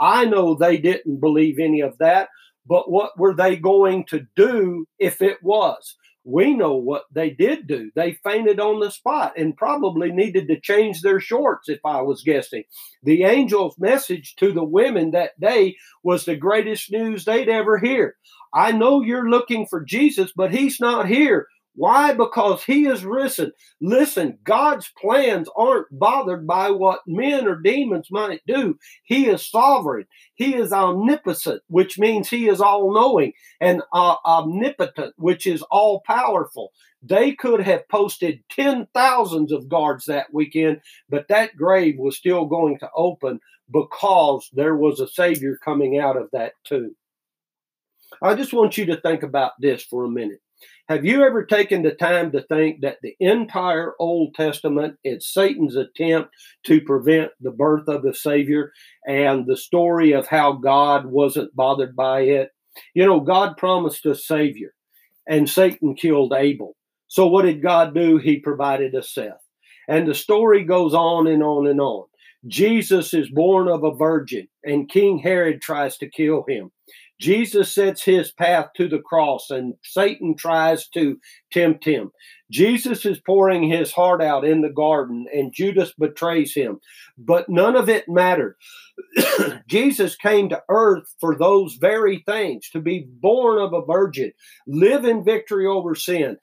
I 0.00 0.24
know 0.24 0.54
they 0.54 0.78
didn't 0.78 1.20
believe 1.20 1.58
any 1.58 1.80
of 1.80 1.98
that, 1.98 2.28
but 2.66 2.90
what 2.90 3.18
were 3.18 3.34
they 3.34 3.56
going 3.56 4.04
to 4.06 4.26
do 4.36 4.86
if 4.98 5.22
it 5.22 5.38
was? 5.42 5.96
we 6.24 6.54
know 6.54 6.76
what 6.76 7.04
they 7.12 7.30
did 7.30 7.66
do. 7.66 7.90
They 7.94 8.18
fainted 8.24 8.60
on 8.60 8.80
the 8.80 8.90
spot 8.90 9.34
and 9.36 9.56
probably 9.56 10.12
needed 10.12 10.48
to 10.48 10.60
change 10.60 11.02
their 11.02 11.20
shorts, 11.20 11.68
if 11.68 11.80
I 11.84 12.02
was 12.02 12.22
guessing. 12.22 12.64
The 13.02 13.24
angel's 13.24 13.76
message 13.78 14.36
to 14.36 14.52
the 14.52 14.64
women 14.64 15.10
that 15.12 15.38
day 15.40 15.76
was 16.04 16.24
the 16.24 16.36
greatest 16.36 16.92
news 16.92 17.24
they'd 17.24 17.48
ever 17.48 17.78
hear. 17.78 18.16
I 18.54 18.72
know 18.72 19.00
you're 19.00 19.30
looking 19.30 19.66
for 19.66 19.82
Jesus, 19.82 20.32
but 20.36 20.52
he's 20.52 20.78
not 20.78 21.08
here. 21.08 21.48
Why? 21.74 22.12
Because 22.12 22.62
he 22.64 22.86
is 22.86 23.04
risen. 23.04 23.52
Listen, 23.80 24.38
God's 24.44 24.90
plans 25.00 25.48
aren't 25.56 25.86
bothered 25.90 26.46
by 26.46 26.70
what 26.70 27.00
men 27.06 27.48
or 27.48 27.56
demons 27.56 28.08
might 28.10 28.42
do. 28.46 28.78
He 29.04 29.26
is 29.26 29.48
sovereign. 29.48 30.06
He 30.34 30.54
is 30.54 30.72
omnipotent, 30.72 31.62
which 31.68 31.98
means 31.98 32.28
he 32.28 32.48
is 32.48 32.60
all 32.60 32.92
knowing, 32.92 33.32
and 33.60 33.82
uh, 33.92 34.16
omnipotent, 34.26 35.14
which 35.16 35.46
is 35.46 35.62
all 35.70 36.02
powerful. 36.06 36.72
They 37.02 37.32
could 37.32 37.60
have 37.60 37.88
posted 37.88 38.44
10 38.50 38.88
thousands 38.92 39.50
of 39.50 39.68
guards 39.68 40.04
that 40.06 40.32
weekend, 40.32 40.82
but 41.08 41.28
that 41.28 41.56
grave 41.56 41.96
was 41.98 42.16
still 42.16 42.44
going 42.44 42.78
to 42.80 42.90
open 42.94 43.40
because 43.72 44.48
there 44.52 44.76
was 44.76 45.00
a 45.00 45.08
Savior 45.08 45.58
coming 45.64 45.98
out 45.98 46.18
of 46.18 46.28
that 46.32 46.52
tomb. 46.64 46.94
I 48.20 48.34
just 48.34 48.52
want 48.52 48.76
you 48.76 48.84
to 48.86 49.00
think 49.00 49.22
about 49.22 49.52
this 49.58 49.82
for 49.82 50.04
a 50.04 50.10
minute. 50.10 50.40
Have 50.88 51.04
you 51.04 51.22
ever 51.22 51.44
taken 51.44 51.82
the 51.82 51.92
time 51.92 52.32
to 52.32 52.42
think 52.42 52.80
that 52.82 52.98
the 53.02 53.16
entire 53.20 53.94
Old 53.98 54.34
Testament 54.34 54.96
is 55.04 55.26
Satan's 55.26 55.76
attempt 55.76 56.30
to 56.66 56.80
prevent 56.80 57.30
the 57.40 57.50
birth 57.50 57.88
of 57.88 58.02
the 58.02 58.14
Savior 58.14 58.72
and 59.06 59.46
the 59.46 59.56
story 59.56 60.12
of 60.12 60.26
how 60.26 60.52
God 60.52 61.06
wasn't 61.06 61.54
bothered 61.54 61.96
by 61.96 62.22
it? 62.22 62.50
You 62.94 63.06
know, 63.06 63.20
God 63.20 63.56
promised 63.56 64.06
a 64.06 64.14
Savior, 64.14 64.74
and 65.28 65.48
Satan 65.48 65.94
killed 65.94 66.32
Abel. 66.36 66.76
So, 67.08 67.26
what 67.26 67.42
did 67.42 67.62
God 67.62 67.94
do? 67.94 68.18
He 68.18 68.38
provided 68.38 68.94
a 68.94 69.02
Seth. 69.02 69.44
And 69.88 70.08
the 70.08 70.14
story 70.14 70.64
goes 70.64 70.94
on 70.94 71.26
and 71.26 71.42
on 71.42 71.66
and 71.66 71.80
on. 71.80 72.06
Jesus 72.46 73.14
is 73.14 73.30
born 73.30 73.68
of 73.68 73.84
a 73.84 73.94
virgin, 73.94 74.48
and 74.64 74.88
King 74.88 75.18
Herod 75.18 75.60
tries 75.60 75.96
to 75.98 76.10
kill 76.10 76.44
him. 76.48 76.72
Jesus 77.22 77.72
sets 77.72 78.02
his 78.02 78.32
path 78.32 78.70
to 78.76 78.88
the 78.88 78.98
cross 78.98 79.48
and 79.48 79.74
Satan 79.84 80.34
tries 80.36 80.88
to 80.88 81.18
tempt 81.52 81.84
him. 81.84 82.10
Jesus 82.50 83.06
is 83.06 83.20
pouring 83.20 83.68
his 83.68 83.92
heart 83.92 84.22
out 84.22 84.44
in 84.44 84.60
the 84.60 84.70
garden 84.70 85.26
and 85.32 85.54
Judas 85.54 85.92
betrays 85.98 86.54
him. 86.54 86.80
But 87.16 87.48
none 87.48 87.76
of 87.76 87.88
it 87.88 88.08
mattered. 88.08 88.56
Jesus 89.66 90.16
came 90.16 90.48
to 90.50 90.62
earth 90.68 91.14
for 91.18 91.36
those 91.36 91.74
very 91.74 92.22
things 92.26 92.68
to 92.70 92.80
be 92.80 93.06
born 93.20 93.60
of 93.60 93.72
a 93.72 93.84
virgin, 93.84 94.32
live 94.66 95.04
in 95.04 95.24
victory 95.24 95.66
over 95.66 95.94
sin, 95.94 96.36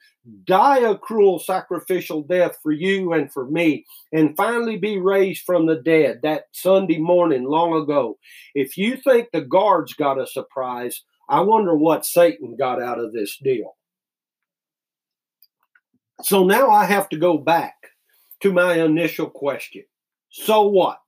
die 0.44 0.78
a 0.78 0.96
cruel 0.96 1.38
sacrificial 1.38 2.22
death 2.22 2.56
for 2.62 2.72
you 2.72 3.12
and 3.12 3.32
for 3.32 3.46
me, 3.46 3.84
and 4.12 4.36
finally 4.36 4.76
be 4.76 4.98
raised 4.98 5.44
from 5.44 5.66
the 5.66 5.76
dead 5.76 6.20
that 6.22 6.44
Sunday 6.52 6.98
morning 6.98 7.44
long 7.44 7.80
ago. 7.80 8.18
If 8.54 8.76
you 8.76 8.96
think 8.96 9.28
the 9.32 9.42
guards 9.42 9.94
got 9.94 10.20
a 10.20 10.26
surprise, 10.26 11.02
I 11.28 11.40
wonder 11.40 11.76
what 11.76 12.04
Satan 12.04 12.56
got 12.58 12.82
out 12.82 12.98
of 12.98 13.12
this 13.12 13.38
deal. 13.42 13.76
So 16.22 16.44
now 16.44 16.70
I 16.70 16.84
have 16.84 17.08
to 17.10 17.18
go 17.18 17.38
back 17.38 17.74
to 18.40 18.52
my 18.52 18.74
initial 18.74 19.28
question. 19.28 19.84
So 20.30 20.68
what? 20.68 20.98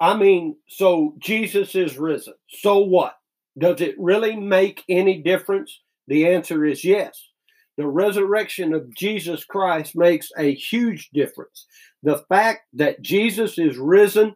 I 0.00 0.16
mean, 0.16 0.56
so 0.68 1.14
Jesus 1.18 1.74
is 1.74 1.98
risen. 1.98 2.34
So 2.48 2.78
what? 2.78 3.14
Does 3.58 3.80
it 3.80 3.96
really 3.98 4.36
make 4.36 4.84
any 4.88 5.20
difference? 5.20 5.80
The 6.06 6.28
answer 6.28 6.64
is 6.64 6.84
yes. 6.84 7.20
The 7.76 7.86
resurrection 7.86 8.74
of 8.74 8.94
Jesus 8.94 9.44
Christ 9.44 9.96
makes 9.96 10.30
a 10.36 10.54
huge 10.54 11.10
difference. 11.12 11.66
The 12.02 12.24
fact 12.28 12.62
that 12.74 13.02
Jesus 13.02 13.58
is 13.58 13.76
risen 13.76 14.34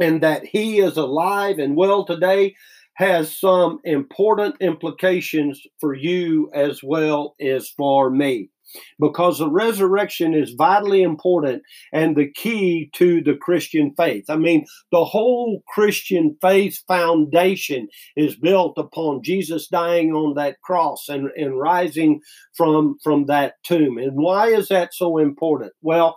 and 0.00 0.22
that 0.22 0.44
he 0.44 0.78
is 0.78 0.96
alive 0.96 1.58
and 1.58 1.76
well 1.76 2.04
today 2.04 2.54
has 2.94 3.36
some 3.36 3.80
important 3.84 4.56
implications 4.60 5.62
for 5.80 5.94
you 5.94 6.50
as 6.54 6.80
well 6.82 7.34
as 7.40 7.68
for 7.70 8.10
me 8.10 8.50
because 8.98 9.38
the 9.38 9.50
resurrection 9.50 10.34
is 10.34 10.54
vitally 10.56 11.02
important 11.02 11.62
and 11.92 12.16
the 12.16 12.30
key 12.32 12.90
to 12.94 13.22
the 13.22 13.34
Christian 13.34 13.92
faith. 13.96 14.24
I 14.28 14.36
mean, 14.36 14.66
the 14.92 15.04
whole 15.04 15.62
Christian 15.68 16.36
faith 16.40 16.82
foundation 16.86 17.88
is 18.16 18.36
built 18.36 18.74
upon 18.76 19.22
Jesus 19.22 19.68
dying 19.68 20.12
on 20.12 20.34
that 20.34 20.60
cross 20.62 21.08
and, 21.08 21.28
and 21.36 21.58
rising 21.58 22.20
from, 22.56 22.96
from 23.02 23.26
that 23.26 23.54
tomb. 23.64 23.98
And 23.98 24.12
why 24.14 24.48
is 24.48 24.68
that 24.68 24.94
so 24.94 25.18
important? 25.18 25.72
Well, 25.82 26.16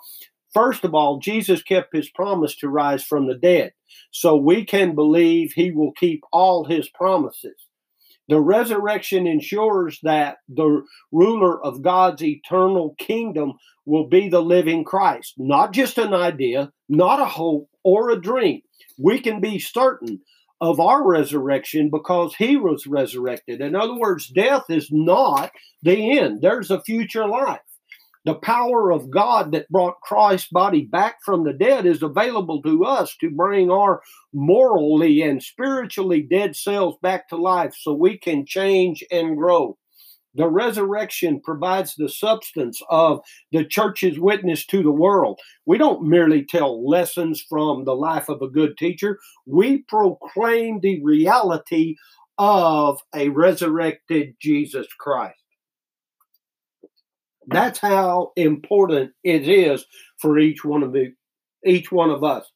First 0.53 0.83
of 0.83 0.95
all, 0.95 1.19
Jesus 1.19 1.62
kept 1.62 1.95
his 1.95 2.10
promise 2.10 2.55
to 2.57 2.67
rise 2.69 3.03
from 3.03 3.27
the 3.27 3.36
dead. 3.36 3.73
So 4.12 4.36
we 4.36 4.65
can 4.65 4.95
believe 4.95 5.51
he 5.53 5.69
will 5.69 5.91
keep 5.91 6.21
all 6.33 6.65
his 6.65 6.89
promises. 6.89 7.66
The 8.30 8.40
resurrection 8.42 9.26
ensures 9.26 10.00
that 10.04 10.38
the 10.50 10.84
ruler 11.12 11.63
of 11.63 11.82
God's 11.82 12.24
eternal 12.24 12.96
kingdom 12.98 13.54
will 13.86 14.08
be 14.08 14.28
the 14.28 14.42
living 14.42 14.84
Christ, 14.84 15.36
not 15.38 15.72
just 15.72 15.98
an 15.98 16.13
idea, 16.13 16.72
not 16.90 17.22
a 17.22 17.26
hope 17.26 17.70
or 17.84 18.10
a 18.10 18.22
dream. 18.22 18.62
We 18.98 19.20
can 19.22 19.40
be 19.40 19.60
certain 19.60 20.20
of 20.60 20.80
our 20.80 21.08
resurrection 21.08 21.90
because 21.90 22.36
he 22.36 22.58
was 22.58 22.88
resurrected. 22.88 23.62
In 23.62 23.76
other 23.76 23.96
words, 23.96 24.28
death 24.28 24.66
is 24.70 24.90
not 24.92 25.52
the 25.84 26.20
end, 26.20 26.42
there's 26.42 26.72
a 26.72 26.82
future 26.82 27.28
life. 27.28 27.60
The 28.28 28.36
power 28.36 28.92
of 28.92 29.10
God 29.10 29.54
that 29.54 29.70
brought 29.70 30.02
Christ's 30.02 30.50
body 30.52 30.84
back 30.84 31.20
from 31.24 31.46
the 31.46 31.54
dead 31.54 31.86
is 31.86 32.04
available 32.04 32.62
to 32.63 32.84
us 32.84 33.16
to 33.22 33.30
bring 33.30 33.72
our 33.72 34.02
morally 34.34 35.22
and 35.22 35.42
spiritually 35.42 36.28
dead 36.30 36.54
selves 36.54 36.98
back 37.02 37.30
to 37.30 37.38
life 37.38 37.74
so 37.80 37.94
we 37.94 38.18
can 38.18 38.46
change 38.46 39.02
and 39.12 39.38
grow. 39.38 39.78
The 40.36 40.50
resurrection 40.50 41.40
provides 41.40 41.96
the 41.96 42.10
substance 42.10 42.82
of 42.90 43.22
the 43.54 43.63
church's 43.63 44.20
witness 44.20 44.66
to 44.66 44.84
the 44.84 44.92
world. 44.92 45.40
We 45.66 45.78
don't 45.78 46.06
merely 46.06 46.44
tell 46.44 46.86
lessons 46.86 47.42
from 47.48 47.86
the 47.86 47.96
life 47.96 48.28
of 48.28 48.42
a 48.42 48.50
good 48.50 48.78
teacher, 48.78 49.20
we 49.46 49.84
proclaim 49.84 50.82
the 50.82 51.02
reality 51.02 51.96
of 52.38 53.00
a 53.16 53.30
resurrected 53.30 54.36
Jesus 54.42 54.88
Christ. 55.00 55.38
That's 57.47 57.79
how 57.79 58.33
important 58.36 59.12
it 59.23 59.47
is 59.47 59.86
for 60.19 60.38
each 60.38 60.65
one 60.65 60.83
of 60.83 60.91
the 60.91 61.13
each 61.65 61.91
one 61.91 62.10
of 62.10 62.23
us. 62.23 62.49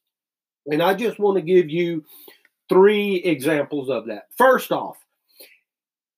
And 0.67 0.81
I 0.81 0.93
just 0.93 1.19
want 1.19 1.37
to 1.37 1.41
give 1.41 1.69
you 1.69 2.03
three 2.69 3.15
examples 3.15 3.89
of 3.89 4.07
that. 4.07 4.23
First 4.37 4.71
off, 4.71 4.97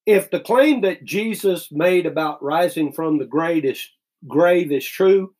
if 0.06 0.30
the 0.30 0.40
claim 0.40 0.82
that 0.82 1.06
Jesus 1.06 1.70
made 1.72 2.06
about 2.06 2.44
rising 2.44 2.92
from 2.92 3.18
the 3.18 3.26
grave 3.26 3.64
is, 3.64 3.88
grave 4.28 4.72
is 4.72 4.86
true, 4.86 5.34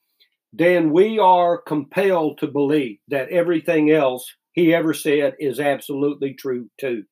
then 0.54 0.92
we 0.92 1.20
are 1.20 1.58
compelled 1.58 2.38
to 2.38 2.48
believe 2.48 3.00
that 3.10 3.30
everything 3.30 3.92
else 3.92 4.32
he 4.54 4.74
ever 4.74 4.94
said 4.94 5.34
is 5.40 5.60
absolutely 5.60 6.34
true 6.34 6.70
too. 6.80 7.04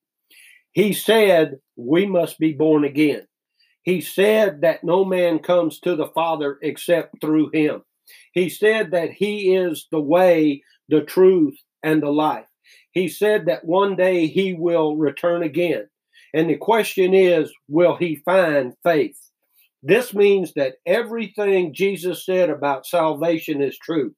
He 0.72 0.92
said 0.94 1.58
we 1.76 2.06
must 2.06 2.38
be 2.38 2.52
born 2.52 2.84
again. 2.84 3.26
He 3.82 4.00
said 4.00 4.60
that 4.60 4.84
no 4.84 5.04
man 5.04 5.40
comes 5.40 5.80
to 5.80 5.96
the 5.96 6.08
Father 6.08 6.58
except 6.62 7.20
through 7.20 7.50
him. 7.52 7.82
He 8.32 8.48
said 8.48 8.90
that 8.92 9.10
he 9.12 9.54
is 9.54 9.86
the 9.90 10.00
way, 10.00 10.62
the 10.88 11.02
truth, 11.02 11.56
and 11.82 12.02
the 12.02 12.10
life. 12.10 12.46
He 12.92 13.08
said 13.08 13.46
that 13.46 13.64
one 13.64 13.96
day 13.96 14.26
he 14.26 14.54
will 14.54 14.96
return 14.96 15.42
again. 15.42 15.88
And 16.34 16.48
the 16.48 16.56
question 16.56 17.12
is, 17.14 17.52
will 17.68 17.96
he 17.96 18.22
find 18.24 18.74
faith? 18.82 19.18
This 19.82 20.14
means 20.14 20.52
that 20.54 20.76
everything 20.86 21.74
Jesus 21.74 22.24
said 22.24 22.50
about 22.50 22.86
salvation 22.86 23.60
is 23.60 23.76
true. 23.78 24.14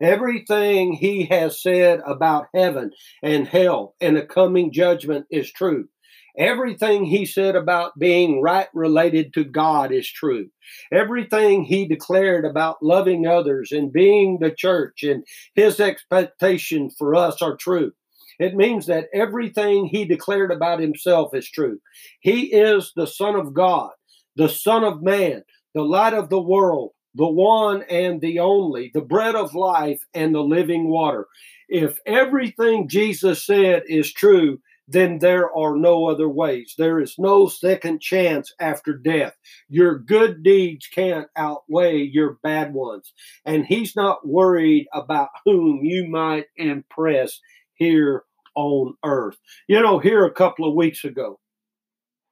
Everything 0.00 0.92
he 0.92 1.24
has 1.26 1.60
said 1.60 2.00
about 2.06 2.46
heaven 2.54 2.92
and 3.22 3.48
hell 3.48 3.96
and 4.00 4.16
the 4.16 4.22
coming 4.22 4.72
judgment 4.72 5.26
is 5.30 5.50
true. 5.50 5.88
Everything 6.36 7.04
he 7.04 7.24
said 7.26 7.54
about 7.54 7.98
being 7.98 8.42
right 8.42 8.66
related 8.74 9.32
to 9.34 9.44
God 9.44 9.92
is 9.92 10.10
true. 10.10 10.48
Everything 10.92 11.64
he 11.64 11.86
declared 11.86 12.44
about 12.44 12.82
loving 12.82 13.26
others 13.26 13.70
and 13.70 13.92
being 13.92 14.38
the 14.40 14.50
church 14.50 15.04
and 15.04 15.24
his 15.54 15.78
expectation 15.78 16.90
for 16.90 17.14
us 17.14 17.40
are 17.40 17.56
true. 17.56 17.92
It 18.40 18.56
means 18.56 18.86
that 18.86 19.06
everything 19.14 19.86
he 19.86 20.04
declared 20.04 20.50
about 20.50 20.80
himself 20.80 21.34
is 21.34 21.48
true. 21.48 21.78
He 22.20 22.46
is 22.46 22.92
the 22.96 23.06
Son 23.06 23.36
of 23.36 23.54
God, 23.54 23.90
the 24.34 24.48
Son 24.48 24.82
of 24.82 25.02
Man, 25.02 25.44
the 25.72 25.84
light 25.84 26.14
of 26.14 26.30
the 26.30 26.40
world, 26.40 26.90
the 27.14 27.28
one 27.28 27.84
and 27.88 28.20
the 28.20 28.40
only, 28.40 28.90
the 28.92 29.00
bread 29.00 29.36
of 29.36 29.54
life 29.54 30.00
and 30.14 30.34
the 30.34 30.42
living 30.42 30.88
water. 30.88 31.28
If 31.68 31.98
everything 32.06 32.88
Jesus 32.88 33.46
said 33.46 33.84
is 33.86 34.12
true, 34.12 34.58
then 34.86 35.18
there 35.18 35.54
are 35.56 35.76
no 35.76 36.06
other 36.06 36.28
ways. 36.28 36.74
There 36.76 37.00
is 37.00 37.14
no 37.18 37.48
second 37.48 38.00
chance 38.00 38.52
after 38.60 38.92
death. 38.92 39.34
Your 39.68 39.98
good 39.98 40.42
deeds 40.42 40.86
can't 40.86 41.28
outweigh 41.36 42.02
your 42.02 42.38
bad 42.42 42.74
ones. 42.74 43.12
And 43.46 43.64
he's 43.64 43.96
not 43.96 44.26
worried 44.26 44.86
about 44.92 45.30
whom 45.44 45.84
you 45.84 46.06
might 46.06 46.46
impress 46.56 47.40
here 47.74 48.24
on 48.54 48.94
earth. 49.04 49.38
You 49.68 49.80
know, 49.80 49.98
here 49.98 50.24
a 50.24 50.32
couple 50.32 50.68
of 50.68 50.74
weeks 50.74 51.04
ago, 51.04 51.40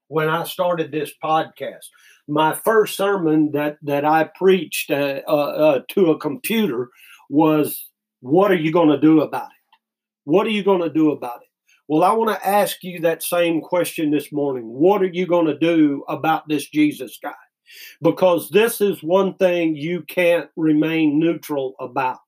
when 0.09 0.29
I 0.29 0.45
started 0.45 0.93
this 0.93 1.11
podcast, 1.25 1.87
my 2.29 2.55
first 2.55 2.97
sermon 2.97 3.53
that, 3.53 3.79
that 3.83 4.05
I 4.05 4.25
preached 4.25 4.91
uh, 4.91 5.23
uh, 5.27 5.31
uh, 5.31 5.81
to 5.89 6.11
a 6.11 6.19
computer 6.19 6.91
was, 7.31 7.89
What 8.21 8.51
are 8.51 8.57
you 8.57 8.73
going 8.73 8.91
to 8.91 9.01
do 9.01 9.23
about 9.23 9.47
it? 9.47 9.79
What 10.25 10.47
are 10.47 10.51
you 10.51 10.63
going 10.63 10.83
to 10.83 10.91
do 10.91 11.13
about 11.13 11.41
it? 11.43 11.49
Well, 11.93 12.05
I 12.05 12.15
want 12.15 12.31
to 12.31 12.49
ask 12.49 12.83
you 12.83 13.01
that 13.01 13.23
same 13.23 13.61
question 13.61 14.11
this 14.11 14.33
morning. 14.33 14.65
What 14.65 15.03
are 15.03 15.13
you 15.13 15.27
going 15.27 15.45
to 15.45 15.59
do 15.59 16.05
about 16.09 16.49
this 16.49 16.67
Jesus 16.71 17.19
guy? 17.23 17.35
Because 18.01 18.49
this 18.49 18.81
is 18.81 19.03
one 19.03 19.35
thing 19.35 19.77
you 19.77 20.01
can't 20.05 20.49
remain 20.57 21.19
neutral 21.19 21.75
about. 21.79 22.21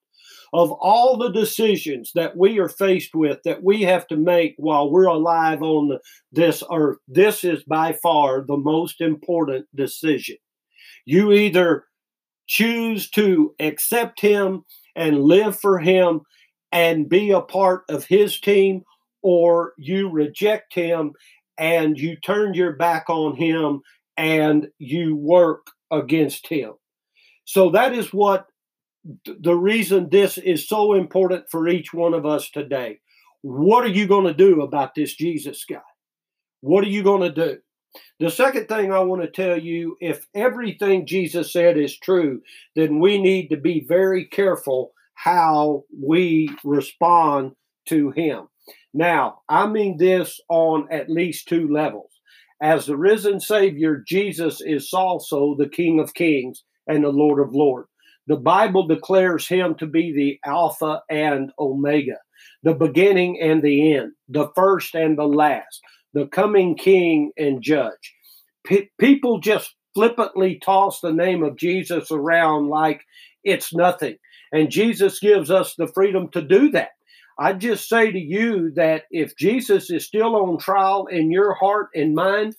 Of 0.53 0.71
all 0.71 1.17
the 1.17 1.33
decisions 1.33 2.13
that 2.15 2.37
we 2.37 2.59
are 2.59 2.69
faced 2.69 3.15
with 3.15 3.39
that 3.47 3.65
we 3.65 3.81
have 3.81 4.07
to 4.09 4.19
make 4.19 4.53
while 4.59 4.91
we're 4.91 5.07
alive 5.07 5.63
on 5.63 5.99
this 6.31 6.63
earth, 6.71 6.99
this 7.09 7.43
is 7.43 7.65
by 7.65 7.95
far 8.03 8.45
the 8.47 8.59
most 8.59 9.01
important 9.01 9.65
decision. 9.75 10.37
You 11.07 11.33
either 11.33 11.87
choose 12.49 13.09
to 13.13 13.55
accept 13.61 14.21
him 14.21 14.67
and 14.95 15.23
live 15.23 15.59
for 15.59 15.79
him 15.79 16.21
and 16.71 17.09
be 17.09 17.31
a 17.31 17.41
part 17.41 17.85
of 17.89 18.05
his 18.05 18.39
team, 18.39 18.83
or 19.25 19.73
you 19.79 20.11
reject 20.11 20.75
him 20.75 21.15
and 21.57 21.99
you 21.99 22.15
turn 22.17 22.53
your 22.55 22.75
back 22.75 23.09
on 23.09 23.35
him 23.35 23.81
and 24.17 24.69
you 24.79 25.17
work 25.17 25.67
against 25.91 26.47
him. 26.47 26.75
So 27.47 27.71
that 27.71 27.95
is 27.95 28.13
what 28.13 28.47
the 29.25 29.55
reason 29.55 30.09
this 30.11 30.39
is 30.39 30.69
so 30.69 30.93
important 30.93 31.47
for 31.51 31.67
each 31.69 31.93
one 31.95 32.13
of 32.15 32.27
us 32.27 32.51
today. 32.51 33.01
What 33.41 33.85
are 33.85 33.89
you 33.89 34.07
going 34.07 34.27
to 34.27 34.35
do 34.35 34.63
about 34.63 34.95
this 34.95 35.15
Jesus 35.15 35.65
guy? 35.65 35.81
What 36.61 36.85
are 36.85 36.89
you 36.89 37.03
going 37.03 37.23
to 37.23 37.33
do? 37.33 37.59
The 38.21 38.31
second 38.31 38.69
thing 38.69 38.93
I 38.93 39.01
want 39.01 39.23
to 39.23 39.31
tell 39.31 39.59
you 39.59 39.97
if 40.01 40.27
everything 40.35 41.07
Jesus 41.07 41.53
said 41.53 41.79
is 41.79 41.99
true, 41.99 42.43
then 42.77 43.01
we 43.01 43.21
need 43.21 43.49
to 43.49 43.57
be 43.57 43.85
very 43.87 44.27
careful 44.27 44.93
how 45.15 45.85
we 46.03 46.51
respond 46.65 47.53
to 47.87 48.11
him. 48.11 48.49
Now, 48.93 49.41
I 49.49 49.67
mean 49.67 49.97
this 49.99 50.41
on 50.49 50.89
at 50.91 51.11
least 51.11 51.49
two 51.49 51.69
levels. 51.69 52.11
As 52.63 52.87
the 52.87 52.97
risen 52.97 53.41
Savior, 53.41 54.03
Jesus 54.07 54.61
is 54.61 54.93
also 54.93 55.57
the 55.59 55.69
King 55.69 56.01
of 56.01 56.15
Kings 56.15 56.65
and 56.87 57.05
the 57.05 57.09
Lord 57.09 57.41
of 57.41 57.55
Lords. 57.55 57.89
The 58.27 58.37
Bible 58.37 58.87
declares 58.87 59.47
him 59.47 59.75
to 59.77 59.87
be 59.87 60.13
the 60.13 60.39
Alpha 60.49 61.03
and 61.11 61.51
Omega, 61.59 62.17
the 62.63 62.73
beginning 62.73 63.39
and 63.41 63.63
the 63.63 63.95
end, 63.95 64.13
the 64.29 64.49
first 64.55 64.95
and 64.95 65.19
the 65.19 65.27
last, 65.27 65.83
the 66.15 66.27
coming 66.29 66.75
King 66.77 67.33
and 67.37 67.61
Judge. 67.63 68.15
P- 68.65 68.91
people 68.99 69.41
just 69.41 69.75
flippantly 69.95 70.59
toss 70.65 71.01
the 71.01 71.13
name 71.13 71.43
of 71.43 71.59
Jesus 71.59 72.11
around 72.11 72.69
like 72.69 73.03
it's 73.45 73.75
nothing. 73.75 74.17
And 74.53 74.71
Jesus 74.71 75.21
gives 75.21 75.51
us 75.51 75.75
the 75.77 75.89
freedom 75.89 76.29
to 76.31 76.41
do 76.41 76.71
that. 76.71 76.91
I 77.39 77.53
just 77.53 77.89
say 77.89 78.13
to 78.13 78.19
you 78.19 78.71
that 78.77 79.05
if 79.11 79.37
Jesus 79.37 79.91
is 79.91 80.07
still 80.07 80.37
on 80.37 80.59
trial 80.59 81.07
in 81.07 81.31
your 81.31 81.55
heart 81.55 81.89
and 81.95 82.15
mind, 82.15 82.55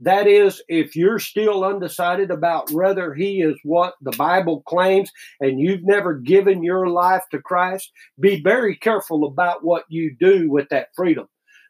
that 0.00 0.26
is, 0.26 0.62
if 0.68 0.94
you're 0.94 1.18
still 1.18 1.64
undecided 1.64 2.30
about 2.30 2.70
whether 2.70 3.14
he 3.14 3.40
is 3.40 3.58
what 3.64 3.94
the 4.00 4.12
Bible 4.16 4.62
claims 4.66 5.10
and 5.40 5.58
you've 5.58 5.82
never 5.82 6.14
given 6.14 6.62
your 6.62 6.88
life 6.88 7.24
to 7.32 7.40
Christ, 7.40 7.90
be 8.20 8.40
very 8.40 8.76
careful 8.76 9.24
about 9.24 9.64
what 9.64 9.84
you 9.88 10.14
do 10.20 10.50
with 10.50 10.68
that 10.68 10.88
freedom 10.94 11.26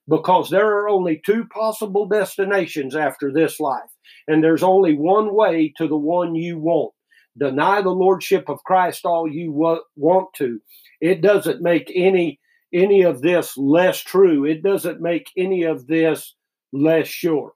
because 0.09 0.51
there 0.51 0.67
are 0.67 0.89
only 0.89 1.23
two 1.25 1.45
possible 1.47 2.07
destinations 2.07 2.97
after 2.97 3.33
this 3.33 3.61
life, 3.61 3.91
and 4.27 4.43
there's 4.43 4.63
only 4.63 4.95
one 4.95 5.35
way 5.35 5.73
to 5.77 5.87
the 5.87 5.97
one 5.97 6.35
you 6.35 6.59
want. 6.59 6.93
Deny 7.39 7.83
the 7.83 7.91
lordship 7.91 8.49
of 8.49 8.65
Christ 8.65 9.05
all 9.05 9.31
you 9.31 9.53
want 9.53 10.29
to. 10.37 10.61
It 11.01 11.21
doesn't 11.21 11.63
make 11.63 11.93
any 11.95 12.41
any 12.73 13.03
of 13.03 13.23
this 13.23 13.57
less 13.57 14.01
true. 14.01 14.45
It 14.45 14.63
doesn't 14.63 15.01
make 15.01 15.31
any 15.37 15.63
of 15.63 15.87
this 15.87 16.35
less 16.73 17.07
sure. 17.09 17.53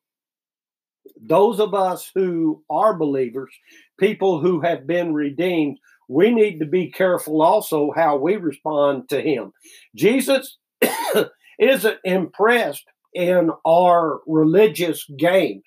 Those 1.21 1.61
of 1.61 1.75
us 1.75 2.11
who 2.15 2.63
are 2.71 2.97
believers, 2.97 3.53
people 3.99 4.41
who 4.41 4.61
have 4.61 4.87
been 4.87 5.15
redeemed, 5.15 5.79
we 6.09 6.31
need 6.31 6.59
to 6.59 6.67
be 6.67 6.91
careful 6.91 7.43
also 7.43 7.93
how 7.95 8.17
we 8.17 8.37
respond 8.37 9.09
to 9.09 9.21
him. 9.21 9.53
Jesus 9.95 10.59
isn't 11.59 11.99
impressed 12.05 12.85
in 13.15 13.51
our 13.67 14.21
religious 14.27 15.05
games. 15.19 15.63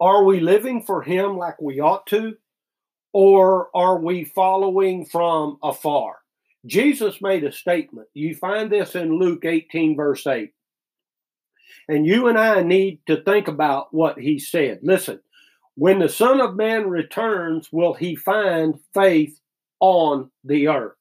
Are 0.00 0.24
we 0.24 0.40
living 0.40 0.84
for 0.84 1.02
him 1.02 1.36
like 1.36 1.60
we 1.60 1.80
ought 1.80 2.06
to? 2.08 2.34
Or 3.12 3.68
are 3.74 3.98
we 3.98 4.24
following 4.24 5.06
from 5.06 5.58
afar? 5.62 6.18
Jesus 6.68 7.22
made 7.22 7.44
a 7.44 7.52
statement. 7.52 8.08
You 8.14 8.34
find 8.34 8.70
this 8.70 8.94
in 8.94 9.18
Luke 9.18 9.44
18, 9.44 9.96
verse 9.96 10.26
8. 10.26 10.52
And 11.88 12.06
you 12.06 12.28
and 12.28 12.38
I 12.38 12.62
need 12.62 13.00
to 13.06 13.22
think 13.22 13.48
about 13.48 13.92
what 13.92 14.18
he 14.18 14.38
said. 14.38 14.80
Listen, 14.82 15.20
when 15.74 16.00
the 16.00 16.08
Son 16.08 16.40
of 16.40 16.56
Man 16.56 16.88
returns, 16.88 17.68
will 17.72 17.94
he 17.94 18.14
find 18.14 18.74
faith 18.92 19.40
on 19.80 20.30
the 20.44 20.68
earth? 20.68 20.92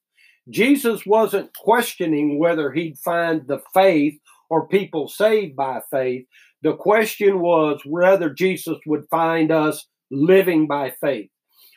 Jesus 0.50 1.06
wasn't 1.06 1.54
questioning 1.58 2.40
whether 2.40 2.72
he'd 2.72 2.98
find 3.00 3.46
the 3.46 3.60
faith 3.74 4.18
or 4.50 4.68
people 4.68 5.10
saved 5.10 5.58
by 5.58 5.82
faith. 5.92 6.26
The 6.62 6.76
question 6.76 7.42
was 7.42 7.82
whether 7.86 8.30
Jesus 8.30 8.78
would 8.86 9.06
find 9.10 9.52
us 9.52 9.86
living 10.10 10.68
by 10.68 10.94
faith. 11.02 11.30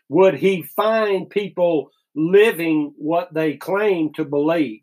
Would 0.09 0.35
he 0.35 0.63
find 0.63 1.29
people 1.29 1.91
living 2.15 2.93
what 2.97 3.33
they 3.35 3.57
claim 3.57 4.13
to 4.15 4.25
believe? 4.25 4.81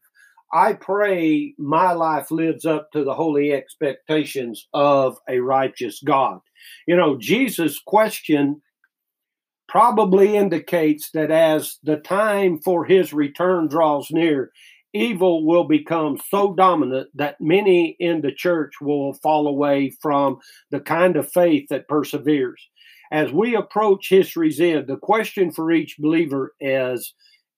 I 0.53 0.73
pray 0.73 1.53
my 1.57 1.91
life 1.91 2.31
lives 2.31 2.65
up 2.65 2.91
to 2.91 3.03
the 3.03 3.13
holy 3.13 3.51
expectations 3.51 4.67
of 4.73 5.17
a 5.27 5.39
righteous 5.39 6.01
God. 6.05 6.39
You 6.87 6.95
know, 6.95 7.17
Jesus' 7.19 7.79
question 7.85 8.61
probably 9.67 10.37
indicates 10.37 11.11
that 11.11 11.31
as 11.31 11.77
the 11.83 11.97
time 11.97 12.59
for 12.63 12.85
his 12.85 13.11
return 13.11 13.67
draws 13.67 14.09
near, 14.09 14.51
evil 14.93 15.45
will 15.45 15.65
become 15.65 16.17
so 16.29 16.53
dominant 16.53 17.09
that 17.13 17.35
many 17.41 17.97
in 17.99 18.21
the 18.21 18.31
church 18.31 18.75
will 18.79 19.13
fall 19.15 19.47
away 19.47 19.91
from 20.01 20.39
the 20.71 20.79
kind 20.79 21.17
of 21.17 21.29
faith 21.31 21.67
that 21.69 21.89
perseveres. 21.89 22.65
As 23.11 23.31
we 23.31 23.55
approach 23.55 24.09
history's 24.09 24.59
end, 24.59 24.87
the 24.87 24.97
question 24.97 25.51
for 25.51 25.71
each 25.71 25.97
believer 25.97 26.53
is 26.59 27.13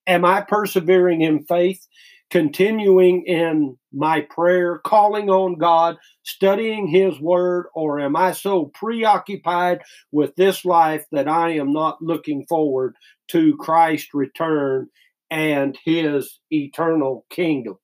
Am 0.07 0.25
I 0.25 0.41
persevering 0.41 1.21
in 1.21 1.45
faith? 1.45 1.85
continuing 2.29 3.23
in 3.25 3.77
my 3.91 4.21
prayer, 4.21 4.79
calling 4.79 5.29
on 5.29 5.57
God, 5.57 5.97
studying 6.23 6.87
His 6.87 7.19
Word, 7.19 7.67
or 7.73 7.99
am 7.99 8.15
I 8.15 8.33
so 8.33 8.65
preoccupied 8.73 9.79
with 10.11 10.35
this 10.35 10.63
life 10.63 11.05
that 11.11 11.27
I 11.27 11.51
am 11.51 11.73
not 11.73 12.01
looking 12.01 12.45
forward 12.47 12.95
to 13.29 13.57
Christ's 13.57 14.13
return 14.13 14.87
and 15.31 15.77
His 15.83 16.39
eternal 16.51 17.25
kingdom? 17.29 17.77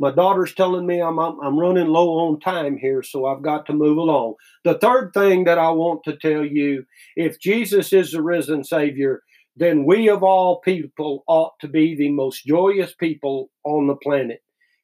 My 0.00 0.12
daughter's 0.12 0.54
telling 0.54 0.86
me 0.86 1.00
I'm, 1.00 1.18
I'm, 1.18 1.40
I'm 1.40 1.58
running 1.58 1.88
low 1.88 2.18
on 2.18 2.38
time 2.40 2.76
here, 2.76 3.02
so 3.02 3.26
I've 3.26 3.42
got 3.42 3.66
to 3.66 3.72
move 3.72 3.98
along. 3.98 4.34
The 4.64 4.78
third 4.78 5.12
thing 5.12 5.44
that 5.44 5.58
I 5.58 5.70
want 5.70 6.04
to 6.04 6.16
tell 6.16 6.44
you 6.44 6.84
if 7.16 7.40
Jesus 7.40 7.92
is 7.92 8.12
the 8.12 8.22
risen 8.22 8.62
Savior, 8.62 9.22
then 9.56 9.84
we 9.84 10.08
of 10.08 10.22
all 10.22 10.60
people 10.60 11.24
ought 11.26 11.58
to 11.60 11.68
be 11.68 11.96
the 11.96 12.10
most 12.10 12.46
joyous 12.46 12.94
people 12.94 13.50
on 13.64 13.88
the 13.88 13.96
planet. 13.96 14.40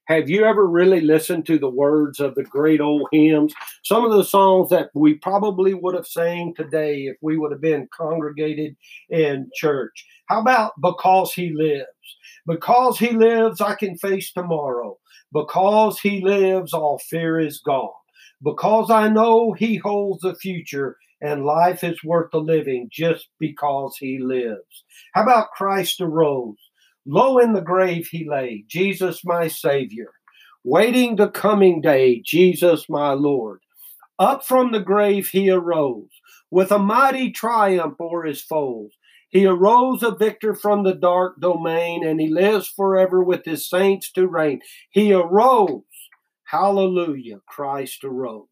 Have 0.06 0.28
you 0.28 0.44
ever 0.44 0.66
really 0.66 1.00
listened 1.00 1.46
to 1.46 1.58
the 1.58 1.70
words 1.70 2.20
of 2.20 2.34
the 2.34 2.42
great 2.42 2.80
old 2.80 3.08
hymns? 3.10 3.54
Some 3.84 4.04
of 4.04 4.12
the 4.12 4.24
songs 4.24 4.68
that 4.68 4.90
we 4.94 5.14
probably 5.14 5.72
would 5.72 5.94
have 5.94 6.06
sang 6.06 6.52
today 6.54 7.04
if 7.04 7.16
we 7.22 7.38
would 7.38 7.52
have 7.52 7.62
been 7.62 7.88
congregated 7.96 8.76
in 9.08 9.48
church. 9.54 10.04
How 10.28 10.40
about 10.40 10.72
Because 10.82 11.32
He 11.32 11.54
Lives? 11.54 11.86
Because 12.46 12.98
He 12.98 13.12
lives, 13.12 13.62
I 13.62 13.76
can 13.76 13.96
face 13.96 14.30
tomorrow. 14.30 14.98
Because 15.34 16.00
He 16.00 16.22
lives, 16.22 16.72
all 16.72 16.98
fear 16.98 17.38
is 17.38 17.60
gone. 17.60 17.90
Because 18.42 18.90
I 18.90 19.08
know 19.08 19.52
He 19.52 19.76
holds 19.76 20.22
the 20.22 20.34
future, 20.34 20.96
and 21.24 21.44
life 21.44 21.82
is 21.82 22.04
worth 22.04 22.30
the 22.32 22.38
living 22.38 22.88
just 22.92 23.28
because 23.40 23.96
he 23.98 24.18
lives. 24.18 24.84
How 25.14 25.22
about 25.22 25.52
Christ 25.56 26.00
arose? 26.02 26.56
Low 27.06 27.38
in 27.38 27.54
the 27.54 27.62
grave 27.62 28.08
he 28.10 28.28
lay, 28.28 28.64
Jesus 28.68 29.24
my 29.24 29.48
Savior, 29.48 30.10
waiting 30.64 31.16
the 31.16 31.28
coming 31.28 31.80
day, 31.80 32.20
Jesus 32.24 32.90
my 32.90 33.12
Lord. 33.12 33.60
Up 34.18 34.44
from 34.44 34.72
the 34.72 34.80
grave 34.80 35.28
he 35.28 35.50
arose, 35.50 36.10
with 36.50 36.70
a 36.70 36.78
mighty 36.78 37.30
triumph 37.30 37.96
o'er 37.98 38.24
his 38.24 38.42
foes. 38.42 38.90
He 39.34 39.46
arose 39.46 40.04
a 40.04 40.14
victor 40.14 40.54
from 40.54 40.84
the 40.84 40.94
dark 40.94 41.40
domain, 41.40 42.06
and 42.06 42.20
he 42.20 42.28
lives 42.28 42.68
forever 42.68 43.20
with 43.20 43.44
his 43.44 43.68
saints 43.68 44.12
to 44.12 44.28
reign. 44.28 44.60
He 44.90 45.12
arose. 45.12 45.82
Hallelujah, 46.44 47.40
Christ 47.44 48.04
arose. 48.04 48.46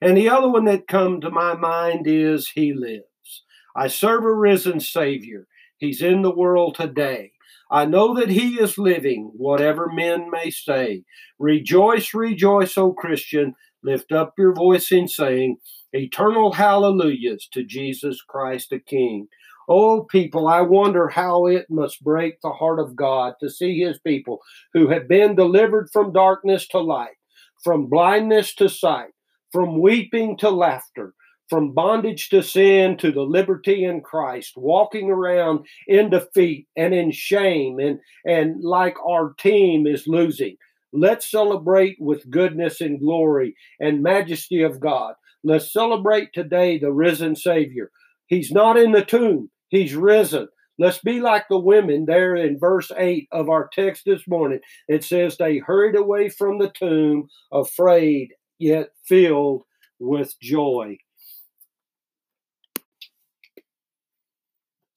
And 0.00 0.16
the 0.16 0.28
other 0.28 0.48
one 0.48 0.64
that 0.64 0.88
come 0.88 1.20
to 1.20 1.30
my 1.30 1.54
mind 1.54 2.08
is 2.08 2.50
He 2.50 2.72
lives. 2.72 3.44
I 3.76 3.86
serve 3.86 4.24
a 4.24 4.34
risen 4.34 4.80
Savior. 4.80 5.46
He's 5.76 6.02
in 6.02 6.22
the 6.22 6.34
world 6.34 6.74
today. 6.74 7.30
I 7.70 7.84
know 7.84 8.12
that 8.18 8.30
He 8.30 8.54
is 8.60 8.76
living, 8.76 9.30
whatever 9.36 9.88
men 9.88 10.30
may 10.32 10.50
say. 10.50 11.04
Rejoice, 11.38 12.12
rejoice, 12.12 12.76
O 12.76 12.92
Christian. 12.92 13.54
Lift 13.84 14.10
up 14.10 14.34
your 14.36 14.52
voice 14.52 14.90
in 14.90 15.06
saying, 15.06 15.58
Eternal 15.92 16.52
hallelujahs 16.52 17.48
to 17.52 17.62
Jesus 17.62 18.20
Christ 18.20 18.70
the 18.70 18.80
King. 18.80 19.28
Oh, 19.70 20.04
people, 20.04 20.48
I 20.48 20.62
wonder 20.62 21.08
how 21.08 21.46
it 21.46 21.66
must 21.68 22.02
break 22.02 22.40
the 22.40 22.52
heart 22.52 22.80
of 22.80 22.96
God 22.96 23.34
to 23.40 23.50
see 23.50 23.78
his 23.78 23.98
people 23.98 24.40
who 24.72 24.88
have 24.88 25.08
been 25.08 25.34
delivered 25.34 25.90
from 25.92 26.12
darkness 26.12 26.66
to 26.68 26.78
light, 26.78 27.16
from 27.62 27.86
blindness 27.86 28.54
to 28.54 28.70
sight, 28.70 29.10
from 29.52 29.80
weeping 29.80 30.38
to 30.38 30.48
laughter, 30.48 31.12
from 31.50 31.74
bondage 31.74 32.30
to 32.30 32.42
sin 32.42 32.96
to 32.98 33.12
the 33.12 33.22
liberty 33.22 33.84
in 33.84 34.00
Christ, 34.00 34.54
walking 34.56 35.10
around 35.10 35.66
in 35.86 36.08
defeat 36.08 36.66
and 36.74 36.94
in 36.94 37.10
shame 37.10 37.78
and, 37.78 38.00
and 38.24 38.62
like 38.62 38.96
our 39.06 39.34
team 39.34 39.86
is 39.86 40.06
losing. 40.06 40.56
Let's 40.94 41.30
celebrate 41.30 41.96
with 42.00 42.30
goodness 42.30 42.80
and 42.80 42.98
glory 42.98 43.54
and 43.78 44.02
majesty 44.02 44.62
of 44.62 44.80
God. 44.80 45.14
Let's 45.44 45.70
celebrate 45.70 46.32
today 46.32 46.78
the 46.78 46.92
risen 46.92 47.36
Savior. 47.36 47.90
He's 48.26 48.50
not 48.50 48.78
in 48.78 48.92
the 48.92 49.04
tomb, 49.04 49.50
He's 49.68 49.94
risen. 49.94 50.48
Let's 50.78 50.98
be 50.98 51.20
like 51.20 51.46
the 51.48 51.58
women 51.58 52.04
there 52.06 52.36
in 52.36 52.58
verse 52.58 52.92
8 52.96 53.28
of 53.32 53.48
our 53.48 53.68
text 53.72 54.04
this 54.06 54.26
morning. 54.28 54.60
It 54.86 55.02
says, 55.02 55.36
They 55.36 55.58
hurried 55.58 55.96
away 55.96 56.28
from 56.28 56.58
the 56.58 56.70
tomb, 56.70 57.28
afraid 57.52 58.34
yet 58.58 58.90
filled 59.04 59.64
with 59.98 60.38
joy. 60.40 60.98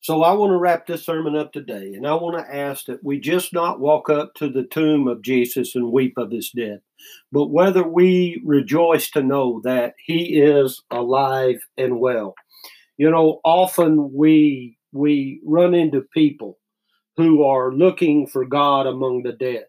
So 0.01 0.23
I 0.23 0.33
want 0.33 0.51
to 0.51 0.57
wrap 0.57 0.87
this 0.87 1.05
sermon 1.05 1.35
up 1.35 1.53
today, 1.53 1.93
and 1.93 2.07
I 2.07 2.15
want 2.15 2.35
to 2.37 2.55
ask 2.55 2.85
that 2.85 3.03
we 3.03 3.19
just 3.19 3.53
not 3.53 3.79
walk 3.79 4.09
up 4.09 4.33
to 4.35 4.49
the 4.49 4.63
tomb 4.63 5.07
of 5.07 5.21
Jesus 5.21 5.75
and 5.75 5.91
weep 5.91 6.17
of 6.17 6.31
his 6.31 6.49
death, 6.49 6.79
but 7.31 7.51
whether 7.51 7.87
we 7.87 8.41
rejoice 8.43 9.11
to 9.11 9.21
know 9.21 9.61
that 9.63 9.93
he 10.03 10.41
is 10.41 10.81
alive 10.89 11.59
and 11.77 11.99
well. 11.99 12.33
You 13.01 13.09
know, 13.09 13.39
often 13.43 14.13
we 14.13 14.77
we 14.91 15.41
run 15.43 15.73
into 15.73 16.05
people 16.13 16.59
who 17.17 17.43
are 17.43 17.73
looking 17.73 18.27
for 18.27 18.45
God 18.45 18.85
among 18.85 19.23
the 19.23 19.31
dead. 19.31 19.65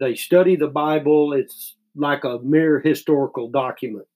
They 0.00 0.14
study 0.14 0.56
the 0.56 0.68
Bible, 0.68 1.34
it's 1.34 1.76
like 1.94 2.24
a 2.24 2.38
mere 2.42 2.80
historical 2.80 3.50
document. 3.50 4.06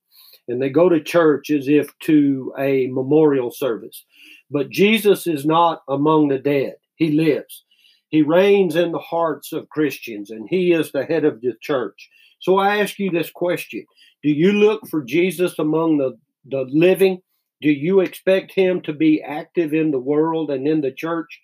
And 0.49 0.63
they 0.63 0.71
go 0.71 0.89
to 0.89 1.03
church 1.03 1.51
as 1.51 1.69
if 1.69 1.91
to 2.05 2.55
a 2.59 2.87
memorial 2.87 3.51
service. 3.51 4.07
But 4.51 4.71
Jesus 4.71 5.27
is 5.27 5.45
not 5.45 5.83
among 5.87 6.29
the 6.29 6.39
dead, 6.39 6.77
He 6.95 7.11
lives. 7.11 7.63
He 8.09 8.23
reigns 8.23 8.75
in 8.75 8.91
the 8.91 8.99
hearts 8.99 9.53
of 9.53 9.69
Christians, 9.69 10.31
and 10.31 10.49
He 10.49 10.73
is 10.73 10.93
the 10.93 11.05
head 11.05 11.27
of 11.27 11.43
the 11.43 11.53
church. 11.61 12.09
So 12.41 12.57
I 12.57 12.79
ask 12.79 12.99
you 12.99 13.11
this 13.11 13.31
question 13.31 13.85
Do 14.23 14.31
you 14.31 14.53
look 14.53 14.89
for 14.89 15.05
Jesus 15.05 15.59
among 15.59 15.99
the, 15.99 16.17
the 16.47 16.65
living? 16.71 17.21
Do 17.61 17.71
you 17.71 18.01
expect 18.01 18.53
Him 18.53 18.83
to 18.83 18.93
be 18.93 19.23
active 19.23 19.73
in 19.73 19.91
the 19.91 19.99
world 19.99 20.51
and 20.51 20.67
in 20.67 20.81
the 20.81 20.93
church? 20.93 21.41